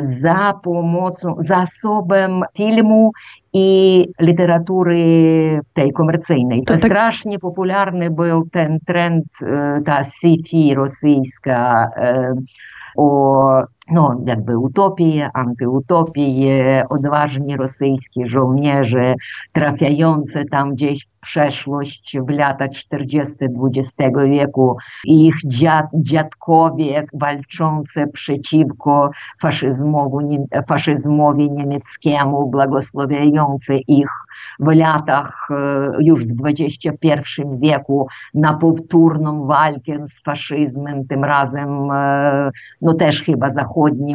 [0.00, 3.10] za pomocą, zasobem filmu
[3.52, 6.64] i literatury tej komercyjnej.
[6.64, 6.90] To, to tak...
[6.90, 9.24] strasznie popularny był ten trend,
[9.84, 11.90] ta sci-fi rosyjska
[12.96, 19.14] o no, jakby utopie, antyutopie, odważni rosyjscy żołnierze
[19.52, 23.34] trafiające tam gdzieś w przeszłość, w lata 40.
[23.40, 23.92] XX
[24.28, 29.10] wieku, ich dziad, dziadkowie walczące przeciwko
[30.68, 34.08] faszyzmowi, niemieckiemu, błogosławiające ich
[34.60, 35.48] w latach
[36.00, 41.88] już w XXI wieku na powtórną walkę z faszyzmem, tym razem
[42.82, 44.14] no też chyba zachodnim, nie,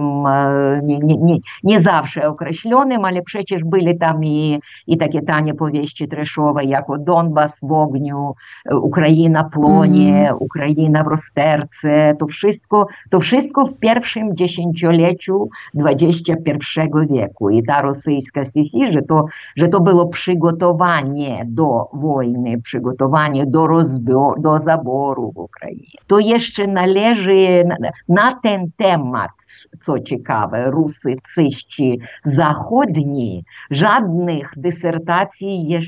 [0.84, 6.64] nie, nie, nie zawsze określonym, ale przecież byli tam i, i takie tanie powieści treszowe,
[6.64, 8.34] jak o Donbas w ogniu,
[8.72, 10.38] Ukraina płonie, mm.
[10.40, 15.50] Ukraina w rozterce, to wszystko, to wszystko w pierwszym dziesięcioleciu
[15.86, 23.46] XXI wieku i ta rosyjska sci że to, że to było przygotowanie do wojny, przygotowanie
[23.46, 25.98] do rozbioru, do zaboru w Ukrainie.
[26.08, 27.76] To jeszcze należy na,
[28.10, 29.32] na ten temat,
[29.80, 35.80] co ciekawe, rusycyści zachodni żadnych dysertacji nie,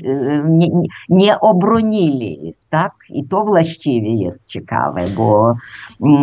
[0.44, 0.68] nie,
[1.08, 2.54] nie obronili.
[2.70, 2.92] Tak?
[3.08, 5.54] I to właściwie jest ciekawe, bo,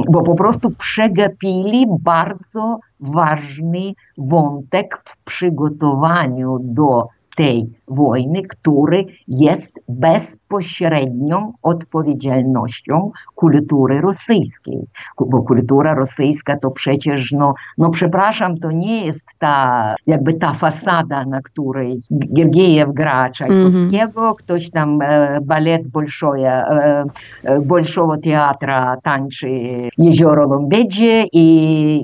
[0.10, 11.54] bo po prostu przegapili bardzo ważny wątek w przygotowaniu do tej wojny, który jest bezpośrednią
[11.62, 14.80] odpowiedzialnością kultury rosyjskiej.
[15.20, 21.26] Bo kultura rosyjska to przecież, no, no przepraszam, to nie jest ta jakby ta fasada,
[21.26, 24.36] na której Gergiejew gra Czajkowskiego, mm -hmm.
[24.36, 27.04] ktoś tam e, balet Bolszoja, e,
[27.44, 29.50] e, Bolszowo Teatra tańczy
[29.98, 31.46] Jezioro Lombedzie i,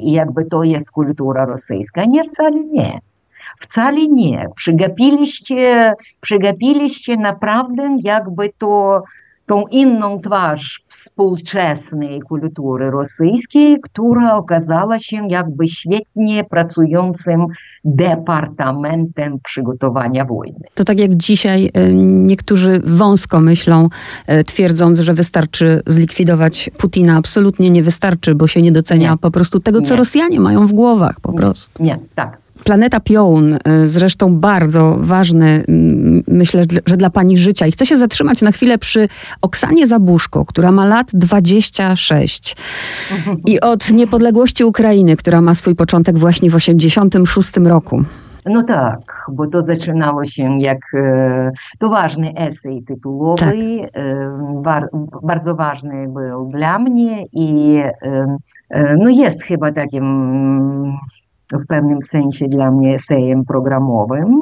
[0.09, 2.05] i jakby to jest kultura rosyjska.
[2.05, 2.99] Nie, wcale nie.
[3.59, 4.47] Wcale nie.
[4.55, 9.03] Przegapiliście, przegapiliście naprawdę jakby to
[9.49, 17.45] tą inną twarz współczesnej kultury rosyjskiej, która okazała się jakby świetnie pracującym
[17.85, 20.59] departamentem przygotowania wojny.
[20.73, 23.89] To tak jak dzisiaj y, niektórzy wąsko myślą,
[24.29, 27.17] y, twierdząc, że wystarczy zlikwidować Putina.
[27.17, 29.17] Absolutnie nie wystarczy, bo się nie docenia nie.
[29.17, 29.97] po prostu tego, co nie.
[29.97, 31.83] Rosjanie mają w głowach po prostu.
[31.83, 32.37] Nie, tak.
[32.63, 35.63] Planeta Piołun, y, zresztą bardzo ważny,
[36.27, 37.67] myślę, że dla pani życia.
[37.67, 39.07] I chcę się zatrzymać na chwilę przy
[39.41, 42.55] Oksanie Zabuszko, która ma lat 26.
[43.45, 48.03] I od niepodległości Ukrainy, która ma swój początek właśnie w 86 roku.
[48.45, 50.77] No tak, bo to zaczynało się jak
[51.79, 53.45] to ważny esej tytułowy,
[54.63, 54.85] tak.
[55.23, 57.79] bardzo ważny był dla mnie i
[58.97, 60.05] no jest chyba takim
[61.53, 64.39] w pewnym sensie dla mnie esejem programowym.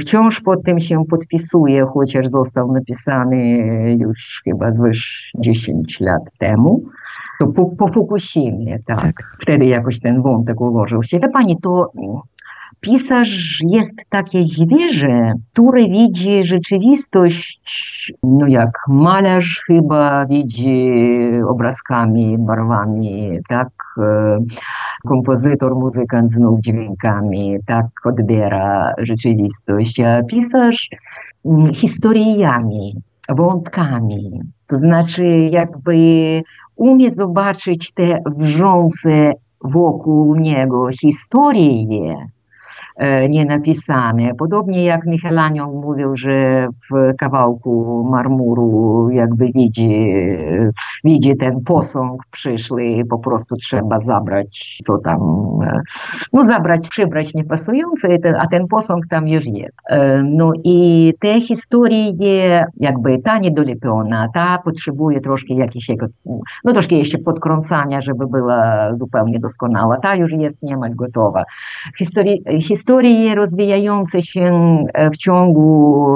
[0.00, 3.60] Wciąż pod tym się podpisuję, chociaż został napisany
[4.00, 6.82] już chyba zwyż 10 lat temu.
[7.40, 9.00] To po, po Fukushimie, tak.
[9.00, 9.36] tak.
[9.40, 11.20] Wtedy jakoś ten wątek ułożył się.
[11.20, 11.92] Wie pani, to
[12.86, 20.90] pisarz jest takie zwierzę, które widzi rzeczywistość, no jak malarz chyba widzi
[21.48, 23.68] obrazkami, barwami, tak?
[25.08, 30.88] Kompozytor, muzykant znów dźwiękami, tak odbiera rzeczywistość, a pisarz
[31.74, 32.94] historiami,
[33.28, 34.40] wątkami.
[34.66, 35.96] To znaczy jakby
[36.76, 39.32] umie zobaczyć te wrzące
[39.64, 42.14] wokół niego historie,
[42.96, 44.34] E, nienapisane.
[44.38, 50.14] Podobnie jak Michelanion mówił, że w kawałku marmuru jakby widzi,
[51.04, 55.20] widzi ten posąg przyszły po prostu trzeba zabrać, co tam,
[55.64, 55.80] e,
[56.32, 59.78] no zabrać, przybrać niepasujące, a ten posąg tam już jest.
[59.90, 65.90] E, no i te historie, jakby ta niedolepiona, ta potrzebuje troszkę jakiejś,
[66.64, 69.96] no troszkę jeszcze podkrącania, żeby była zupełnie doskonała.
[69.96, 71.44] Ta już jest niemal gotowa.
[71.98, 72.36] Historie,
[72.86, 74.48] historie rozwijające się
[74.94, 76.06] e, w ciągu,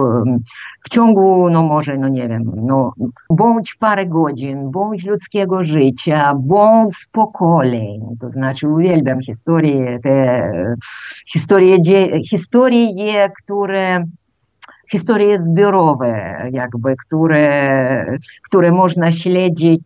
[0.85, 2.92] w ciągu, no może, no nie wiem, no,
[3.30, 8.00] bądź parę godzin, bądź ludzkiego życia, bądź pokoleń.
[8.20, 10.52] To znaczy uwielbiam historie, te
[11.26, 11.76] historie,
[12.22, 14.04] historie które
[14.90, 19.83] historie zbiorowe, jakby, które, które można śledzić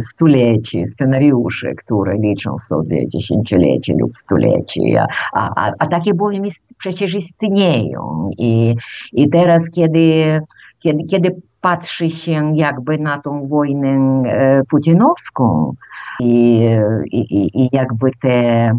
[0.00, 5.04] stuleci, scenariusze, które liczą sobie dziesięciolecie lub stulecie.
[5.32, 6.42] A, a, a takie bowiem
[6.78, 8.30] przecież istnieją.
[8.38, 8.74] I,
[9.12, 10.40] i teraz, kiedy,
[10.78, 14.22] kiedy, kiedy patrzy się jakby na tą wojnę
[14.70, 15.74] putinowską
[16.20, 16.66] i,
[17.12, 18.70] i, i jakby te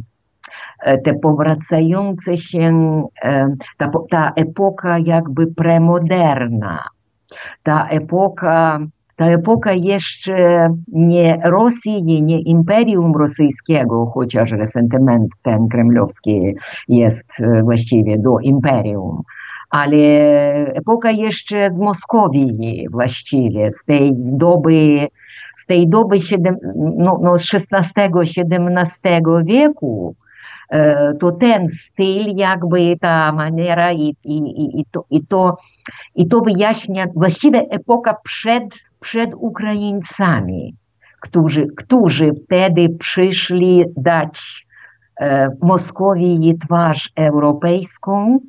[1.03, 2.71] te powracające się,
[3.77, 6.83] ta, ta epoka jakby premoderna,
[7.63, 8.79] ta epoka,
[9.15, 16.55] ta epoka jeszcze nie Rosji, nie Imperium Rosyjskiego, chociaż resentyment ten kremlowski
[16.87, 17.27] jest
[17.63, 19.21] właściwie do Imperium,
[19.69, 19.97] ale
[20.73, 25.07] epoka jeszcze z Moskwii właściwie, z tej doby,
[25.55, 26.57] z tej doby siedem,
[26.97, 30.15] no, no XVI-XVII wieku,
[31.19, 35.25] to ten styl, jakby ta maniera i, to, i,
[36.27, 38.15] to, wyjaśnia właściwie epoka
[38.99, 40.75] przed Ukraińcami,
[41.19, 44.65] którzy, którzy wtedy przyszli dać
[45.19, 48.39] e, Moskowii twarz europejską,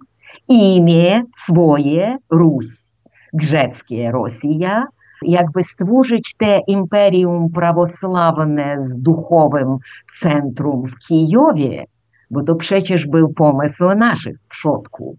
[0.48, 2.98] imię swoje, Rus,
[3.32, 4.84] grzeckie Rosja,
[5.22, 9.76] jakby stworzyć te imperium prawosławne z duchowym
[10.20, 11.84] centrum w Kijowie,
[12.32, 15.16] bo to przecież był pomysł naszych przodków.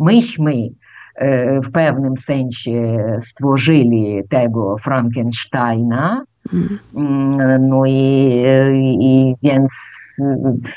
[0.00, 0.52] Myśmy
[1.64, 6.24] w pewnym sensie stworzyli tego Frankensteina,
[7.60, 8.42] no i,
[9.00, 9.72] i więc,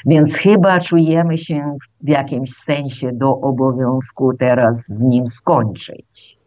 [0.06, 6.38] więc chyba czujemy się w jakimś sensie do obowiązku teraz z nim skończyć.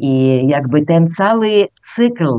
[0.00, 2.38] I jakby ten cały cykl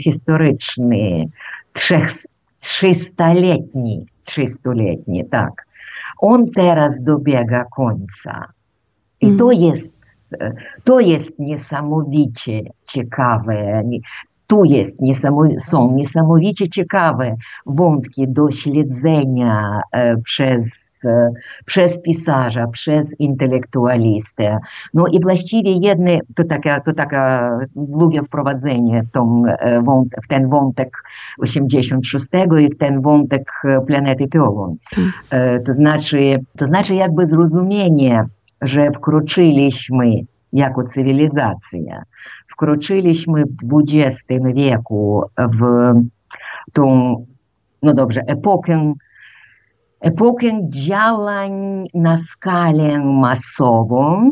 [0.00, 1.24] historyczny,
[1.72, 2.10] trzech,
[2.58, 5.66] trzystaletni, trzystuletni, tak.
[6.18, 8.44] On teraz dobiega końca.
[9.20, 9.86] I to jest,
[10.84, 13.82] to jest niesamowicie ciekawe.
[14.46, 19.80] Tu jest niesamow- są niesamowicie ciekawe wątki do śledzenia
[20.24, 20.83] przez
[21.64, 24.58] przez pisarza, przez intelektualistę.
[24.94, 29.42] No i właściwie jedne, to taka, to taka długie wprowadzenie w, tą,
[30.24, 30.96] w ten wątek
[31.38, 32.26] 86
[32.60, 33.52] i w ten wątek
[33.86, 34.76] planety Piorun.
[35.66, 38.24] To znaczy, to znaczy jakby zrozumienie,
[38.62, 40.10] że wkroczyliśmy
[40.52, 42.02] jako cywilizacja,
[42.52, 45.92] wkroczyliśmy w XX wieku w
[46.72, 47.14] tą,
[47.82, 48.92] no dobrze, epokę
[50.04, 54.30] epokę działań na skalę masową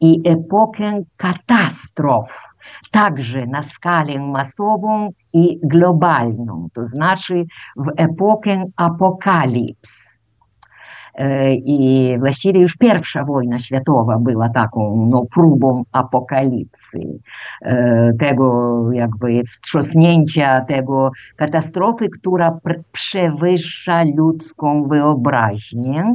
[0.00, 2.42] i epokę katastrof,
[2.90, 7.44] także na skalę masową i globalną, to znaczy
[7.76, 10.03] w epokę apokalips.
[11.54, 16.98] I właściwie już pierwsza wojna światowa była taką no, próbą apokalipsy,
[18.18, 22.58] tego jakby wstrząsnięcia, tego katastrofy, która
[22.92, 26.14] przewyższa ludzką wyobraźnię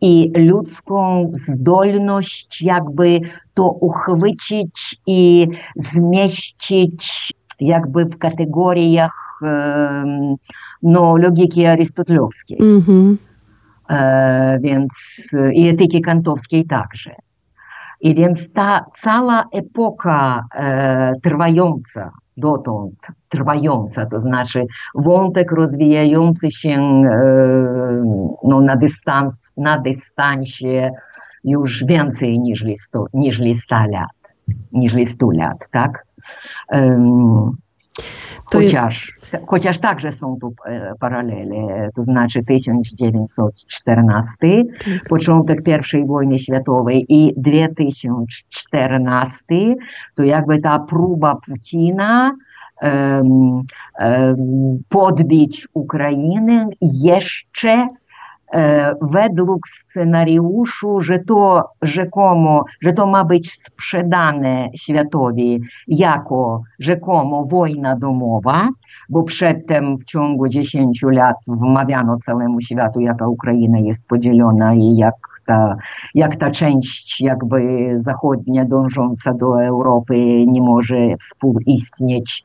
[0.00, 3.20] i ludzką zdolność jakby
[3.54, 9.40] to uchwycić i zmieścić jakby w kategoriach
[10.82, 12.58] no, logiki arystotelowskiej.
[12.60, 13.29] Mm -hmm.
[14.60, 14.90] Więc
[15.54, 17.14] i etyki kantowskiej także.
[18.00, 22.94] I więc ta cała epoka e, trwająca dotąd,
[23.28, 27.10] trwająca, to znaczy wątek rozwijający się e,
[28.44, 30.90] no, na, dystans, na dystansie
[31.44, 34.34] już więcej niż 100, niż 100 lat,
[34.72, 36.06] niż 100 lat, tak?
[38.44, 40.54] Chociaż, chociaż także są tu
[41.00, 44.64] paralele, to znaczy 1914, tak.
[45.08, 45.62] początek
[45.94, 49.44] I wojny światowej i 2014,
[50.14, 52.32] to jakby ta próba Putina
[52.82, 53.62] um,
[54.00, 57.88] um, podbić Ukrainę jeszcze
[59.02, 68.68] według scenariuszu, że to rzekomo, że to ma być sprzedane światowi jako rzekomo wojna domowa,
[69.08, 75.14] bo przedtem w ciągu 10 lat wmawiano całemu światu, jaka Ukraina jest podzielona i jak
[75.50, 75.76] ta,
[76.14, 77.60] jak ta część jakby
[77.96, 82.44] zachodnia dążąca do Europy nie może współistnieć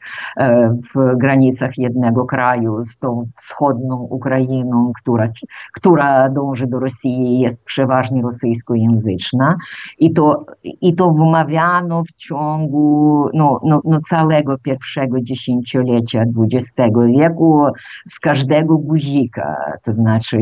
[0.95, 5.29] w granicach jednego kraju z tą wschodnią Ukrainą, która,
[5.73, 9.55] która dąży do Rosji jest przeważnie rosyjskojęzyczna.
[9.99, 17.67] I to, i to wmawiano w ciągu no, no, no całego pierwszego dziesięciolecia XX wieku
[18.07, 20.37] z każdego guzika, to znaczy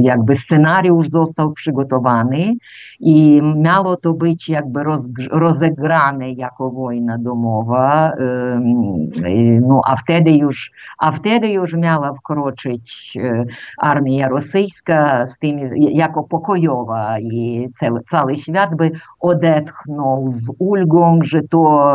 [0.00, 2.52] jakby scenariusz został przygotowany
[3.00, 4.80] i miało to być jakby
[5.32, 8.12] rozegrane jako wojna domowa,
[9.60, 13.18] no a wtedy już, a wtedy już miała wkroczyć
[13.80, 21.42] armia rosyjska z tym, jako pokojowa i cały, cały świat by odetchnął z ulgą, że
[21.42, 21.92] to,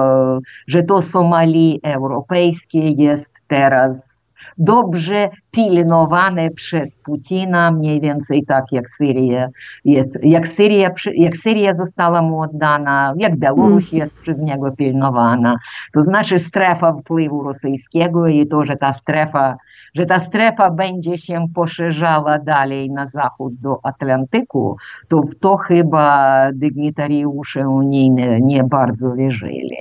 [0.68, 4.11] że to Somali europejskie jest teraz
[4.58, 9.48] dobrze pilnowane przez Putina, mniej więcej tak jak Syria,
[9.86, 15.56] jest, jak Syria, jak Syria została mu oddana, jak Białoruś jest przez niego pilnowana.
[15.94, 19.58] To znaczy strefa wpływu rosyjskiego i to, że ta strefa,
[19.94, 24.78] że ta strefa będzie się poszerzała dalej na zachód do Atlantyku,
[25.08, 29.78] to w to chyba dygnitariusze unijne nie bardzo wierzyli.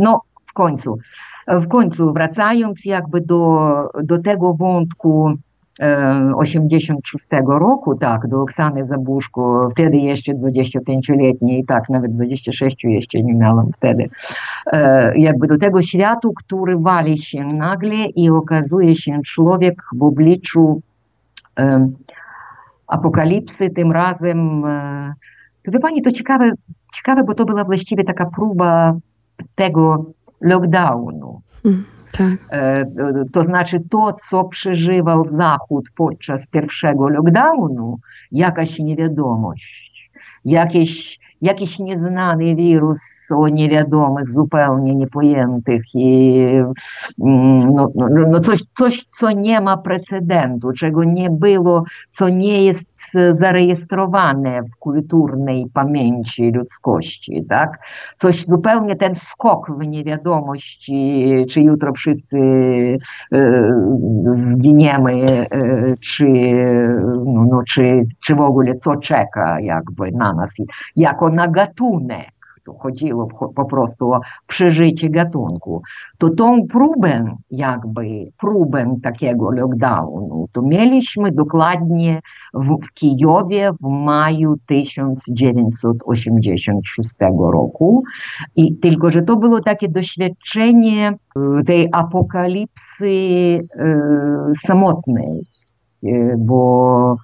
[0.00, 0.98] No, w końcu
[1.50, 3.58] w końcu wracając jakby do,
[4.02, 5.32] do tego wątku
[6.36, 13.72] 86 roku, tak, do Oksany Zabuszko, wtedy jeszcze 25-letniej, tak, nawet 26 jeszcze nie miałam
[13.76, 14.10] wtedy,
[15.14, 20.80] jakby do tego światu, który wali się nagle i okazuje się człowiek w obliczu
[22.86, 24.62] apokalipsy, tym razem,
[25.62, 26.50] to wie pani, to ciekawe,
[26.94, 28.94] ciekawe, bo to była właściwie taka próba
[29.54, 30.04] tego,
[30.40, 31.40] lockdownu.
[31.64, 32.60] Mm, tak.
[33.32, 37.98] To znaczy to, co przeżywał Zachód podczas pierwszego lockdownu,
[38.32, 40.10] jakaś niewiadomość,
[40.44, 46.46] jakieś jakiś nieznany wirus o niewiadomych, zupełnie niepojętych i
[47.18, 52.84] no, no, no coś, coś, co nie ma precedentu, czego nie było, co nie jest
[53.30, 57.78] zarejestrowane w kulturnej pamięci ludzkości, tak?
[58.16, 62.38] Coś zupełnie ten skok w niewiadomości, czy jutro wszyscy
[64.34, 65.46] zginiemy,
[66.00, 66.26] czy,
[67.24, 70.54] no, no, czy, czy w ogóle co czeka jakby na nas,
[70.96, 72.39] jako na gatunek,
[72.78, 73.28] chodziło
[73.64, 75.82] prostu o przeżycie gatunku,
[76.18, 82.20] to tą próbę, jakby próbę takiego lockdownu, to mieliśmy dokładnie
[82.54, 87.14] w, Kijowie w maju 1986
[87.52, 88.04] roku.
[88.56, 91.12] I tylko, że to było takie doświadczenie
[91.66, 93.60] tej apokalipsy e,
[94.54, 95.42] samotnej,
[96.38, 97.16] bo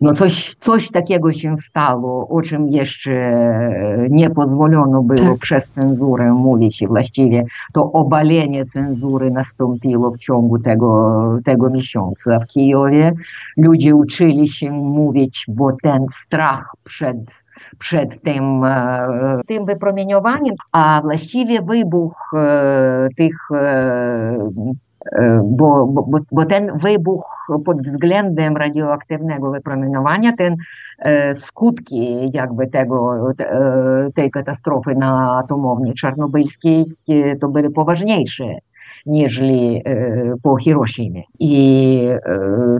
[0.00, 3.12] no coś, coś takiego się stało, o czym jeszcze
[4.10, 5.38] nie pozwolono było tak.
[5.38, 12.46] przez cenzurę mówić i właściwie to obalenie cenzury nastąpiło w ciągu tego, tego miesiąca w
[12.46, 13.12] Kijowie.
[13.56, 17.42] Ludzie uczyli się mówić, bo ten strach przed
[17.78, 18.62] przed tym,
[19.46, 22.30] tym wypromieniowaniem, a właściwie wybuch
[23.16, 23.48] tych
[25.43, 27.25] bo, bo, bo ten wybuch
[27.65, 30.55] pod względem radioaktywnego wypromieniowania, ten
[31.35, 33.27] skutki jakby tego,
[34.15, 36.85] tej katastrofy na atomowni czarnobylskiej
[37.41, 38.43] to były poważniejsze
[39.05, 39.81] ніжели
[40.43, 41.25] по Хірошімі.
[41.39, 42.09] І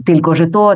[0.06, 0.76] тільки же то,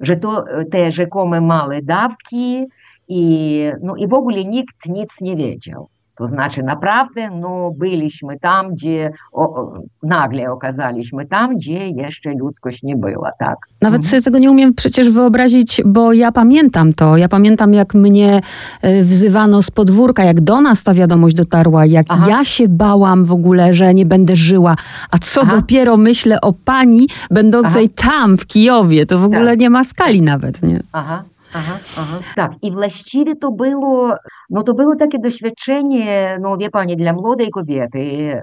[0.00, 2.66] же то те, że komy małe dawki
[3.08, 5.88] i, no, i w ogóle nikt nic nie wiedział.
[6.17, 12.95] To znaczy, naprawdę, no, byliśmy tam, gdzie, o, nagle okazaliśmy tam, gdzie jeszcze ludzkość nie
[12.95, 13.55] była, tak.
[13.81, 14.09] Nawet mhm.
[14.09, 17.17] sobie tego nie umiem przecież wyobrazić, bo ja pamiętam to.
[17.17, 18.41] Ja pamiętam, jak mnie
[18.81, 22.25] e, wzywano z podwórka, jak do nas ta wiadomość dotarła, jak Aha.
[22.29, 24.75] ja się bałam w ogóle, że nie będę żyła.
[25.11, 25.51] A co Aha.
[25.55, 28.11] dopiero myślę o pani będącej Aha.
[28.11, 29.05] tam, w Kijowie.
[29.05, 29.59] To w ogóle tak.
[29.59, 30.83] nie ma skali nawet, nie?
[30.91, 31.23] Aha.
[31.53, 32.19] Aha, aha.
[32.35, 34.15] Tak, i właściwie to było
[34.49, 38.33] no to było takie doświadczenie, no wie pani, dla młodej kobiety,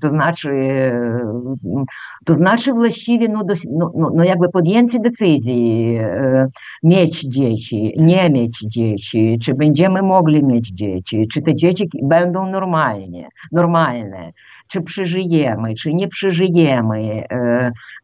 [0.00, 0.50] to znaczy,
[2.24, 5.98] to znaczy właściwie, no, no, no, no jakby podjęcie decyzji,
[6.82, 13.28] mieć dzieci, nie mieć dzieci, czy będziemy mogli mieć dzieci, czy te dzieci będą normalnie,
[13.52, 14.32] normalne,
[14.68, 17.24] czy przeżyjemy, czy nie przeżyjemy.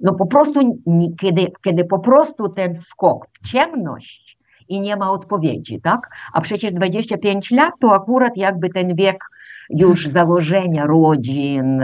[0.01, 0.81] No po prostu,
[1.21, 4.30] kiedy, kiedy po prostu ten skok w ciemność,
[4.71, 6.01] i nie ma odpowiedzi, tak?
[6.33, 9.25] A przecież 25 lat to akurat jakby ten wiek
[9.71, 11.83] już założenia rodzin,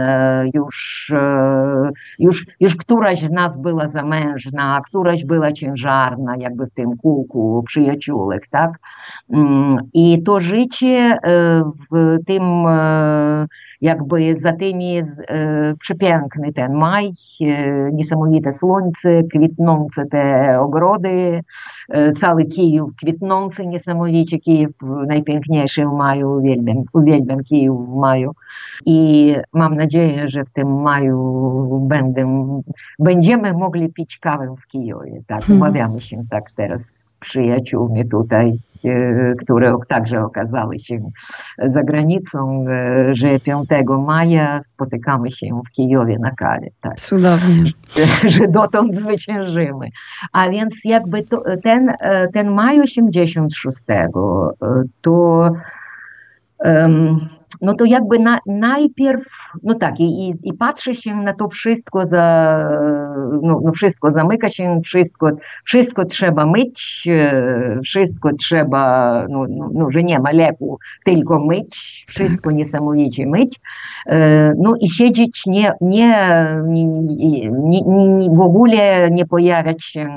[0.53, 1.11] już,
[2.19, 7.63] już, już któraś z nas była zamężna, a któraś była ciężarna, jakby w tym kółku
[7.67, 8.71] przyjaciółek, tak?
[9.93, 11.17] I to życie
[11.91, 12.43] w tym
[13.81, 15.03] jakby za tymi e,
[15.79, 17.11] przepiękny ten maj,
[17.41, 21.41] e, niesamowite słońce, kwitnące te ogrody,
[21.89, 24.71] e, cały Kijów kwitnący niesamowicie, Kijów
[25.07, 28.31] najpiękniejszy w maju, uwielbiam, uwielbiam Kijów w maju
[28.85, 32.25] i mam nadzieję, że w tym maju będę,
[32.99, 35.61] będziemy mogli pić kawę w Kijowie, tak, hmm.
[35.61, 38.59] umawiamy się tak teraz z przyjaciółmi tutaj
[39.41, 41.09] które także okazały się
[41.57, 42.65] za granicą,
[43.11, 43.69] że 5
[44.05, 46.69] maja spotykamy się w Kijowie na kawie.
[46.81, 46.95] Tak.
[46.95, 47.71] Cudownie.
[48.35, 49.89] Że dotąd zwyciężymy.
[50.31, 51.93] A więc jakby to, ten,
[52.33, 53.77] ten maj 86
[55.01, 55.49] to
[56.59, 57.19] um,
[57.61, 59.23] no to jakby na, najpierw,
[59.63, 62.57] no tak, i, i patrzy się na to wszystko, za,
[63.41, 65.31] no, no wszystko zamyka się, wszystko,
[65.63, 67.07] wszystko trzeba myć,
[67.83, 73.59] wszystko trzeba, no, no, no że nie ma leku, tylko myć, wszystko niesamowicie myć,
[74.57, 76.15] no i siedzieć nie, nie,
[76.63, 76.85] nie,
[77.51, 80.07] nie, nie, w ogóle nie pojawiać się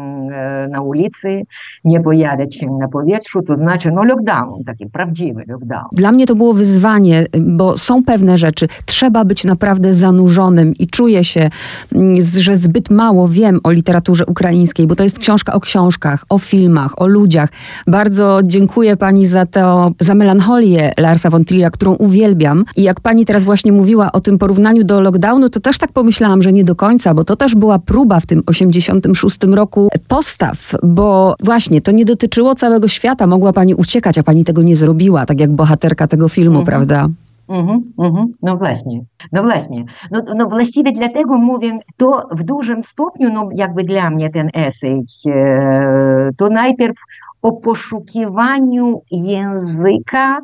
[0.71, 1.43] na ulicy,
[1.85, 5.89] nie pojawiać się na powietrzu, to znaczy no lockdown, taki prawdziwy lockdown.
[5.93, 8.69] Dla mnie to było wyzwanie, bo są pewne rzeczy.
[8.87, 11.51] Trzeba być naprawdę zanurzonym i czuję się,
[11.95, 16.39] mm, że zbyt mało wiem o literaturze ukraińskiej, bo to jest książka o książkach, o
[16.39, 17.51] filmach, o ludziach.
[17.87, 22.65] Bardzo dziękuję pani za to, za melancholię Larsa von którą uwielbiam.
[22.77, 26.43] I jak pani teraz właśnie mówiła o tym porównaniu do lockdownu, to też tak pomyślałam,
[26.43, 31.35] że nie do końca, bo to też była próba w tym 86 roku postaw, bo
[31.41, 33.27] właśnie to nie dotyczyło całego świata.
[33.27, 36.67] Mogła pani uciekać, a pani tego nie zrobiła, tak jak bohaterka tego filmu, mhm.
[36.67, 37.09] prawda?
[37.51, 38.33] Угу, угу.
[38.43, 39.85] No właśnie, no właśnie.
[40.11, 45.03] No, no właściwie dlatego mówię, to w dużym stopniu, no jakby dla mnie ten esej,
[45.27, 46.95] e, to najpierw
[47.43, 50.41] o poszukiwaniu języka,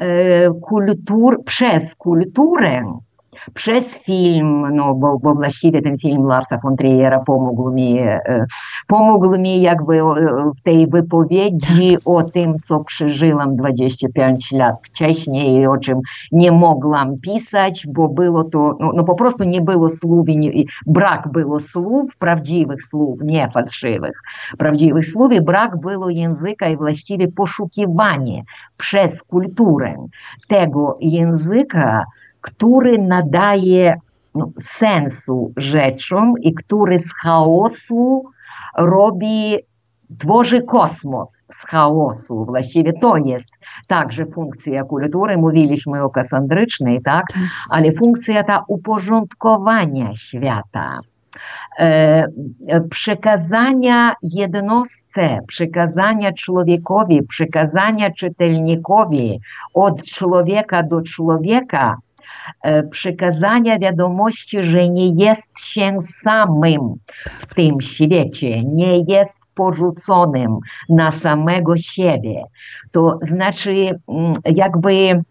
[0.00, 2.82] e, kultur, przez kulturę,
[3.54, 7.98] przez film, no bo, bo właściwie ten film Larsa von Trier'a pomógł mi,
[8.86, 10.00] pomógł mi jakby
[10.58, 15.98] w tej wypowiedzi o tym, co przeżyłam 25 lat wcześniej i o czym
[16.32, 20.50] nie mogłam pisać, bo było to, no, no po prostu nie było słów i nie,
[20.86, 24.22] brak było słów, prawdziwych słów, nie fałszywych,
[24.58, 28.42] prawdziwych słów i brak było języka i właściwie poszukiwanie
[28.76, 29.94] przez kulturę
[30.48, 32.04] tego języka,
[32.40, 33.96] który nadaje
[34.34, 38.24] no, sensu rzeczom i który z chaosu
[38.78, 39.56] robi,
[40.18, 42.44] tworzy kosmos z chaosu.
[42.44, 43.48] Właściwie to jest
[43.86, 45.38] także funkcja kultury.
[45.38, 47.24] Mówiliśmy o kasandrycznej, tak?
[47.70, 50.98] Ale funkcja ta uporządkowania świata.
[52.90, 59.40] Przekazania jednostce, przekazania człowiekowi, przekazania czytelnikowi
[59.74, 61.96] od człowieka do człowieka
[62.90, 66.94] przekazania wiadomości, że nie jest się samym
[67.40, 72.44] w tym świecie, nie jest porzuconym na samego siebie.
[72.92, 74.00] To znaczy,
[74.44, 75.22] jakby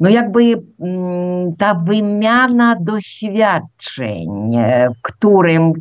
[0.00, 4.26] no jakby mm, ta wymiana doświadczeń,
[4.98, 5.72] w którym,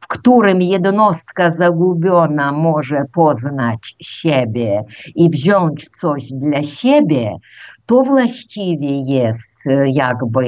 [0.00, 4.84] w którym jednostka zagubiona może poznać siebie
[5.14, 7.36] i wziąć coś dla siebie,
[7.86, 9.53] to właściwie jest
[9.86, 10.46] jakby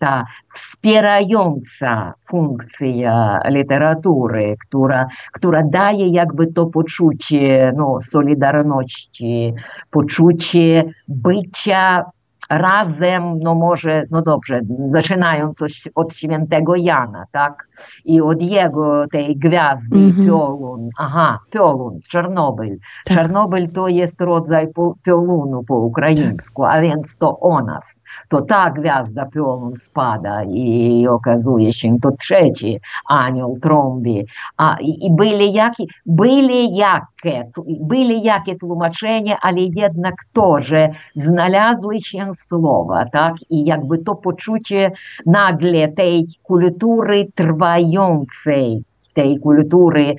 [0.00, 9.54] ta wspierająca funkcja literatury, która, która daje jakby to poczucie no, solidarności,
[9.90, 12.04] poczucie bycia
[12.50, 14.60] razem, no może, no dobrze,
[14.92, 15.58] zaczynając
[15.94, 17.68] od świętego Jana, tak?
[18.04, 20.26] I od jego tej gwiazdy mm -hmm.
[20.26, 22.76] piolun, aha, piolun, Czarnobyl.
[23.04, 23.16] Tak.
[23.16, 24.66] Czarnobyl to jest rodzaj
[25.02, 26.72] piolunu po ukraińsku, tak.
[26.74, 32.80] a więc to o nas to ta gwiazda piorun spada i okazuje się to trzeci
[33.08, 34.26] anioł trąbi.
[34.56, 37.50] A, i, i byli, jakie, byli, jakie,
[37.80, 43.34] byli jakie tłumaczenia, ale jednak to, że znalazły się słowa, tak?
[43.50, 44.90] I jakby to poczucie
[45.26, 47.26] nagle tej kultury
[47.64, 48.84] trwającej,
[49.14, 50.14] tej kultury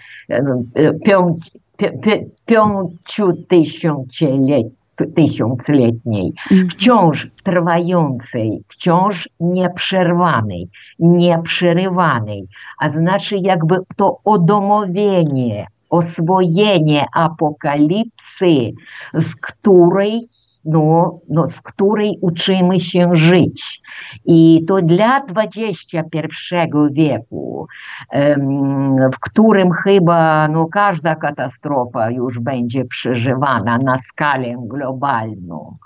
[1.06, 1.52] pięć,
[2.46, 4.66] pięciotysięcioletniej,
[5.16, 6.34] tysiącletniej,
[6.70, 10.70] wciąż trwającej, wciąż nieprzerwanej,
[11.00, 12.48] nieprzerywanej,
[12.80, 18.72] a znaczy jakby to odomowienie, oswojenie apokalipsy,
[19.14, 20.28] z której
[20.66, 23.82] no, no, z której uczymy się żyć.
[24.26, 25.98] I to dla XXI
[26.92, 27.68] wieku,
[29.14, 35.78] w którym chyba no, każda katastrofa już będzie przeżywana na skalę globalną,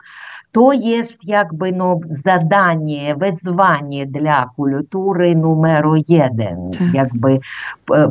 [0.52, 6.72] to jest jakby no, zadanie, wezwanie dla kultury numer jeden.
[6.72, 6.94] Tak.
[6.94, 7.40] Jakby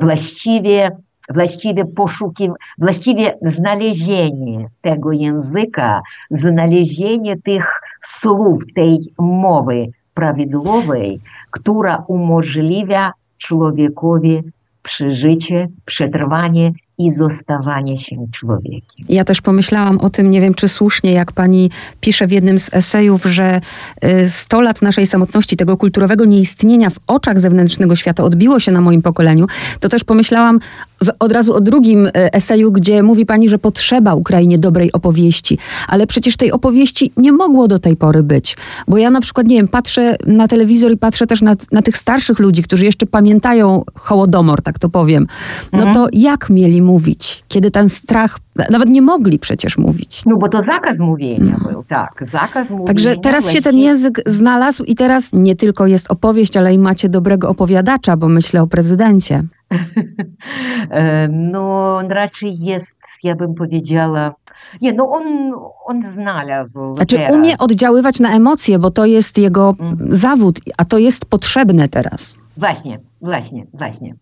[0.01, 0.97] właściwie
[1.35, 6.01] właściwie poszukiw, właściwie znalezienie tego języka,
[6.31, 11.21] znalezienie tych słów, tej mowy prawidłowej,
[11.51, 14.43] która umożliwia człowiekowi
[14.83, 19.07] przeżycie, przetrwanie i zostawanie się człowiekiem.
[19.09, 21.71] Ja też pomyślałam o tym, nie wiem czy słusznie, jak pani
[22.01, 23.61] pisze w jednym z esejów, że
[24.29, 28.81] 100 y, lat naszej samotności, tego kulturowego nieistnienia w oczach zewnętrznego świata odbiło się na
[28.81, 29.47] moim pokoleniu,
[29.81, 30.61] to też pomyślałam
[31.19, 36.07] od razu o drugim y, eseju, gdzie mówi pani, że potrzeba Ukrainie dobrej opowieści, ale
[36.07, 38.57] przecież tej opowieści nie mogło do tej pory być.
[38.89, 41.97] Bo ja na przykład, nie wiem, patrzę na telewizor i patrzę też na, na tych
[41.97, 45.27] starszych ludzi, którzy jeszcze pamiętają Hołodomor, tak to powiem.
[45.73, 45.95] No mhm.
[45.95, 48.39] to jak mieli mówić, kiedy ten strach,
[48.71, 50.23] nawet nie mogli przecież mówić.
[50.27, 51.71] No bo to zakaz mówienia no.
[51.71, 52.87] był, tak, zakaz mówienia.
[52.87, 57.09] Także teraz się ten język znalazł i teraz nie tylko jest opowieść, ale i macie
[57.09, 59.45] dobrego opowiadacza, bo myślę o prezydencie.
[60.91, 62.93] E, no raczej jest,
[63.23, 64.35] ja bym powiedziała,
[64.81, 65.53] nie, no on,
[65.85, 66.97] on znalazł.
[66.97, 67.33] Znaczy teraz.
[67.33, 69.97] umie oddziaływać na emocje, bo to jest jego mm.
[70.11, 72.39] zawód, a to jest potrzebne teraz.
[72.57, 74.15] Właśnie, właśnie, właśnie.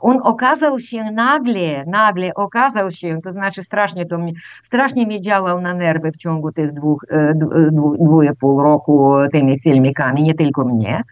[0.00, 4.32] Он okazał się nagle, nagle okazał się, to znaczy strasznie, to mnie,
[4.64, 7.04] strasznie mi działał na nerwy w ciągu tych dwóch,
[7.34, 11.02] dwóch, dwóch i pół roku tymi filmikami, nie tylko mnie,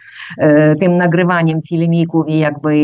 [0.80, 2.76] tym nagrywaniem filmików i jakby,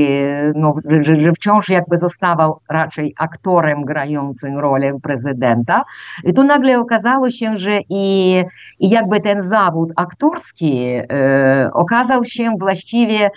[0.55, 5.85] no, że, że wciąż jakby zostawał raczej aktorem grającym rolę prezydenta.
[6.25, 8.37] I tu nagle okazało się, że i,
[8.79, 13.31] i jakby ten zawód aktorski e, okazał się właściwie e,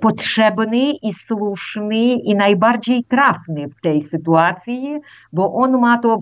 [0.00, 4.98] potrzebny i słuszny i najbardziej trafny w tej sytuacji,
[5.32, 6.18] bo on ma to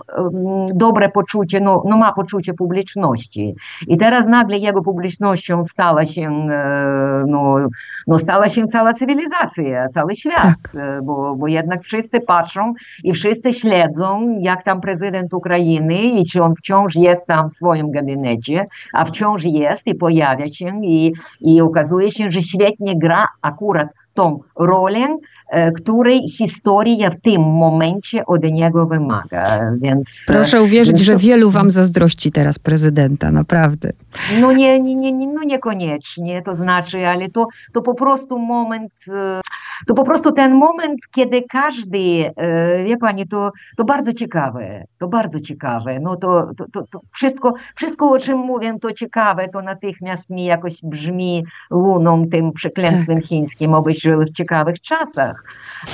[0.74, 3.55] dobre poczucie, no, no ma poczucie publiczności.
[3.88, 6.49] I teraz nagle jego publicznością stała się,
[7.26, 7.57] no,
[8.07, 11.05] no stała się cała cywilizacja, cały świat, tak.
[11.05, 12.74] bo, bo jednak wszyscy patrzą
[13.05, 17.90] i wszyscy śledzą, jak tam prezydent Ukrainy i czy on wciąż jest tam w swoim
[17.90, 23.89] gabinecie, a wciąż jest i pojawia się i, i okazuje się, że świetnie gra akurat
[24.14, 25.16] tą rolę,
[25.76, 29.61] której historia w tym momencie od niego wymaga.
[29.80, 31.07] Więc, Proszę uwierzyć, więc...
[31.07, 33.93] że wielu wam zazdrości teraz prezydenta, naprawdę.
[34.41, 38.93] No, nie, nie, nie, no niekoniecznie, to znaczy, ale to, to po prostu moment,
[39.87, 42.31] to po prostu ten moment, kiedy każdy,
[42.87, 47.55] wie pani, to, to bardzo ciekawe, to bardzo ciekawe, no to, to, to, to wszystko,
[47.75, 53.25] wszystko, o czym mówię, to ciekawe, to natychmiast mi jakoś brzmi luną tym przeklętym tak.
[53.25, 55.45] chińskim, obyś żyły w ciekawych czasach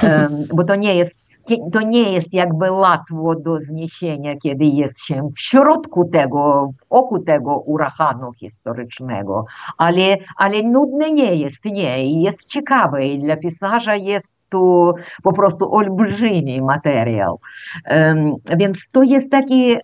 [0.55, 1.30] bo to nie jest
[1.73, 7.19] to nie jest jakby łatwo do zniesienia, kiedy jest się w środku tego, w oku
[7.19, 9.45] tego uraganu historycznego,
[9.79, 15.75] ale, ale nudne nie jest, nie, jest ciekawe i dla pisarza jest prostu, po prostu
[15.75, 17.41] olbrzymi materiał.
[18.59, 19.77] Więc to jest taki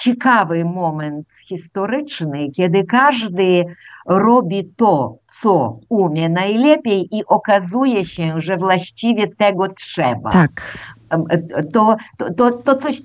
[0.00, 3.64] ciekawy moment historyczny, kiedy każdy
[4.06, 10.30] robi to, co umie najlepiej i okazuje się, że właściwie tego trzeba.
[10.30, 10.78] Tak.
[11.10, 11.24] To,
[11.72, 11.96] to,
[12.36, 13.02] to, to coś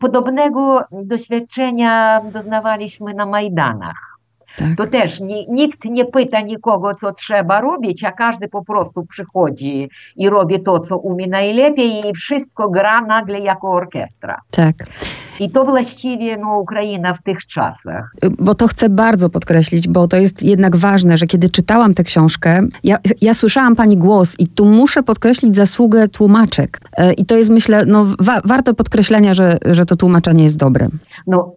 [0.00, 4.09] podobnego doświadczenia doznawaliśmy na Majdanach.
[4.56, 4.76] Tak.
[4.76, 10.28] To też nikt nie pyta nikogo, co trzeba robić, a każdy po prostu przychodzi i
[10.28, 14.40] robi to, co umie najlepiej i wszystko gra nagle jako orkiestra.
[14.50, 14.74] Tak.
[15.40, 18.14] I to właściwie no, Ukraina w tych czasach.
[18.38, 22.62] Bo to chcę bardzo podkreślić, bo to jest jednak ważne, że kiedy czytałam tę książkę,
[22.84, 26.80] ja, ja słyszałam pani głos i tu muszę podkreślić zasługę tłumaczek.
[26.96, 30.88] E, I to jest, myślę, no, wa warto podkreślenia, że, że to tłumaczenie jest dobre.
[31.26, 31.52] No,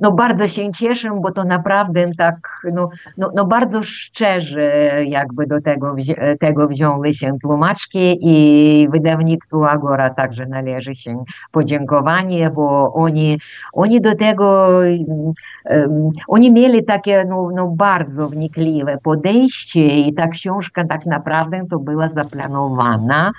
[0.00, 4.72] no bardzo się cieszę, bo to naprawdę tak, no, no, no bardzo szczerze
[5.06, 12.50] jakby do tego, wzi tego wzięły się tłumaczki i wydawnictwu Agora także należy się podziękowanie,
[12.50, 13.38] bo oni,
[13.72, 14.68] oni do tego,
[15.64, 21.78] um, oni mieli takie no, no bardzo wnikliwe podejście i ta książka tak naprawdę to
[21.78, 23.32] była zaplanowana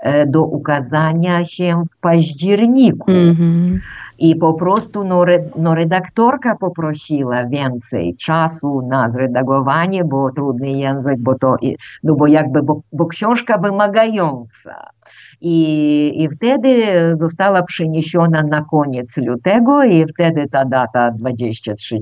[0.00, 3.10] e, do ukazania się w październiku.
[3.10, 3.78] Mm -hmm.
[4.18, 5.24] I po prostu no,
[5.56, 11.56] no, redaktorka poprosiła więcej czasu na zredagowanie, bo trudny język, bo to,
[12.02, 14.90] no bo jakby, bo, bo książka wymagająca.
[15.40, 16.86] I, I wtedy
[17.20, 21.98] została przeniesiona na koniec lutego i wtedy ta data 23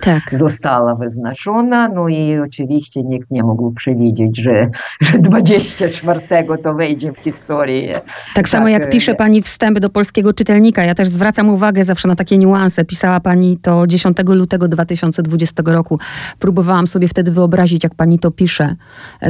[0.00, 0.22] tak.
[0.32, 1.88] została wyznaczona.
[1.88, 4.70] No i oczywiście nikt nie mógł przewidzieć, że,
[5.00, 6.20] że 24
[6.62, 7.92] to wejdzie w historię.
[7.94, 10.84] Tak, tak samo jak pisze pani wstęp do polskiego czytelnika.
[10.84, 12.84] Ja też zwracam uwagę zawsze na takie niuanse.
[12.84, 15.98] Pisała pani to 10 lutego 2020 roku.
[16.38, 18.76] Próbowałam sobie wtedy wyobrazić, jak pani to pisze,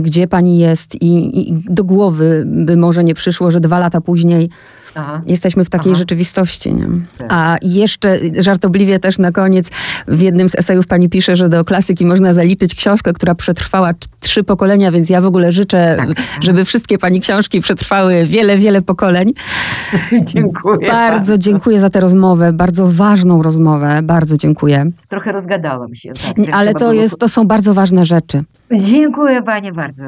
[0.02, 4.51] gdzie pani jest i, i do głowy by może nie przyszło że dwa lata później
[4.94, 5.22] Aha.
[5.26, 5.99] jesteśmy w takiej Aha.
[5.99, 6.74] rzeczywistości.
[6.74, 6.86] Nie?
[7.18, 7.26] Tak.
[7.30, 9.70] A jeszcze żartobliwie też na koniec
[10.09, 13.90] w jednym z esejów pani pisze, że do klasyki można zaliczyć książkę, która przetrwała
[14.20, 16.09] trzy pokolenia, więc ja w ogóle życzę, tak.
[16.40, 19.32] żeby wszystkie pani książki przetrwały wiele, wiele pokoleń.
[20.34, 20.88] dziękuję.
[20.88, 24.90] Bardzo, dziękuję za tę rozmowę, bardzo ważną rozmowę, bardzo dziękuję.
[25.09, 26.12] Trochę rozgadałam się.
[26.12, 28.44] Tak, Ale to, jest, to są bardzo ważne rzeczy.
[28.72, 30.05] Dziękuję pani bardzo.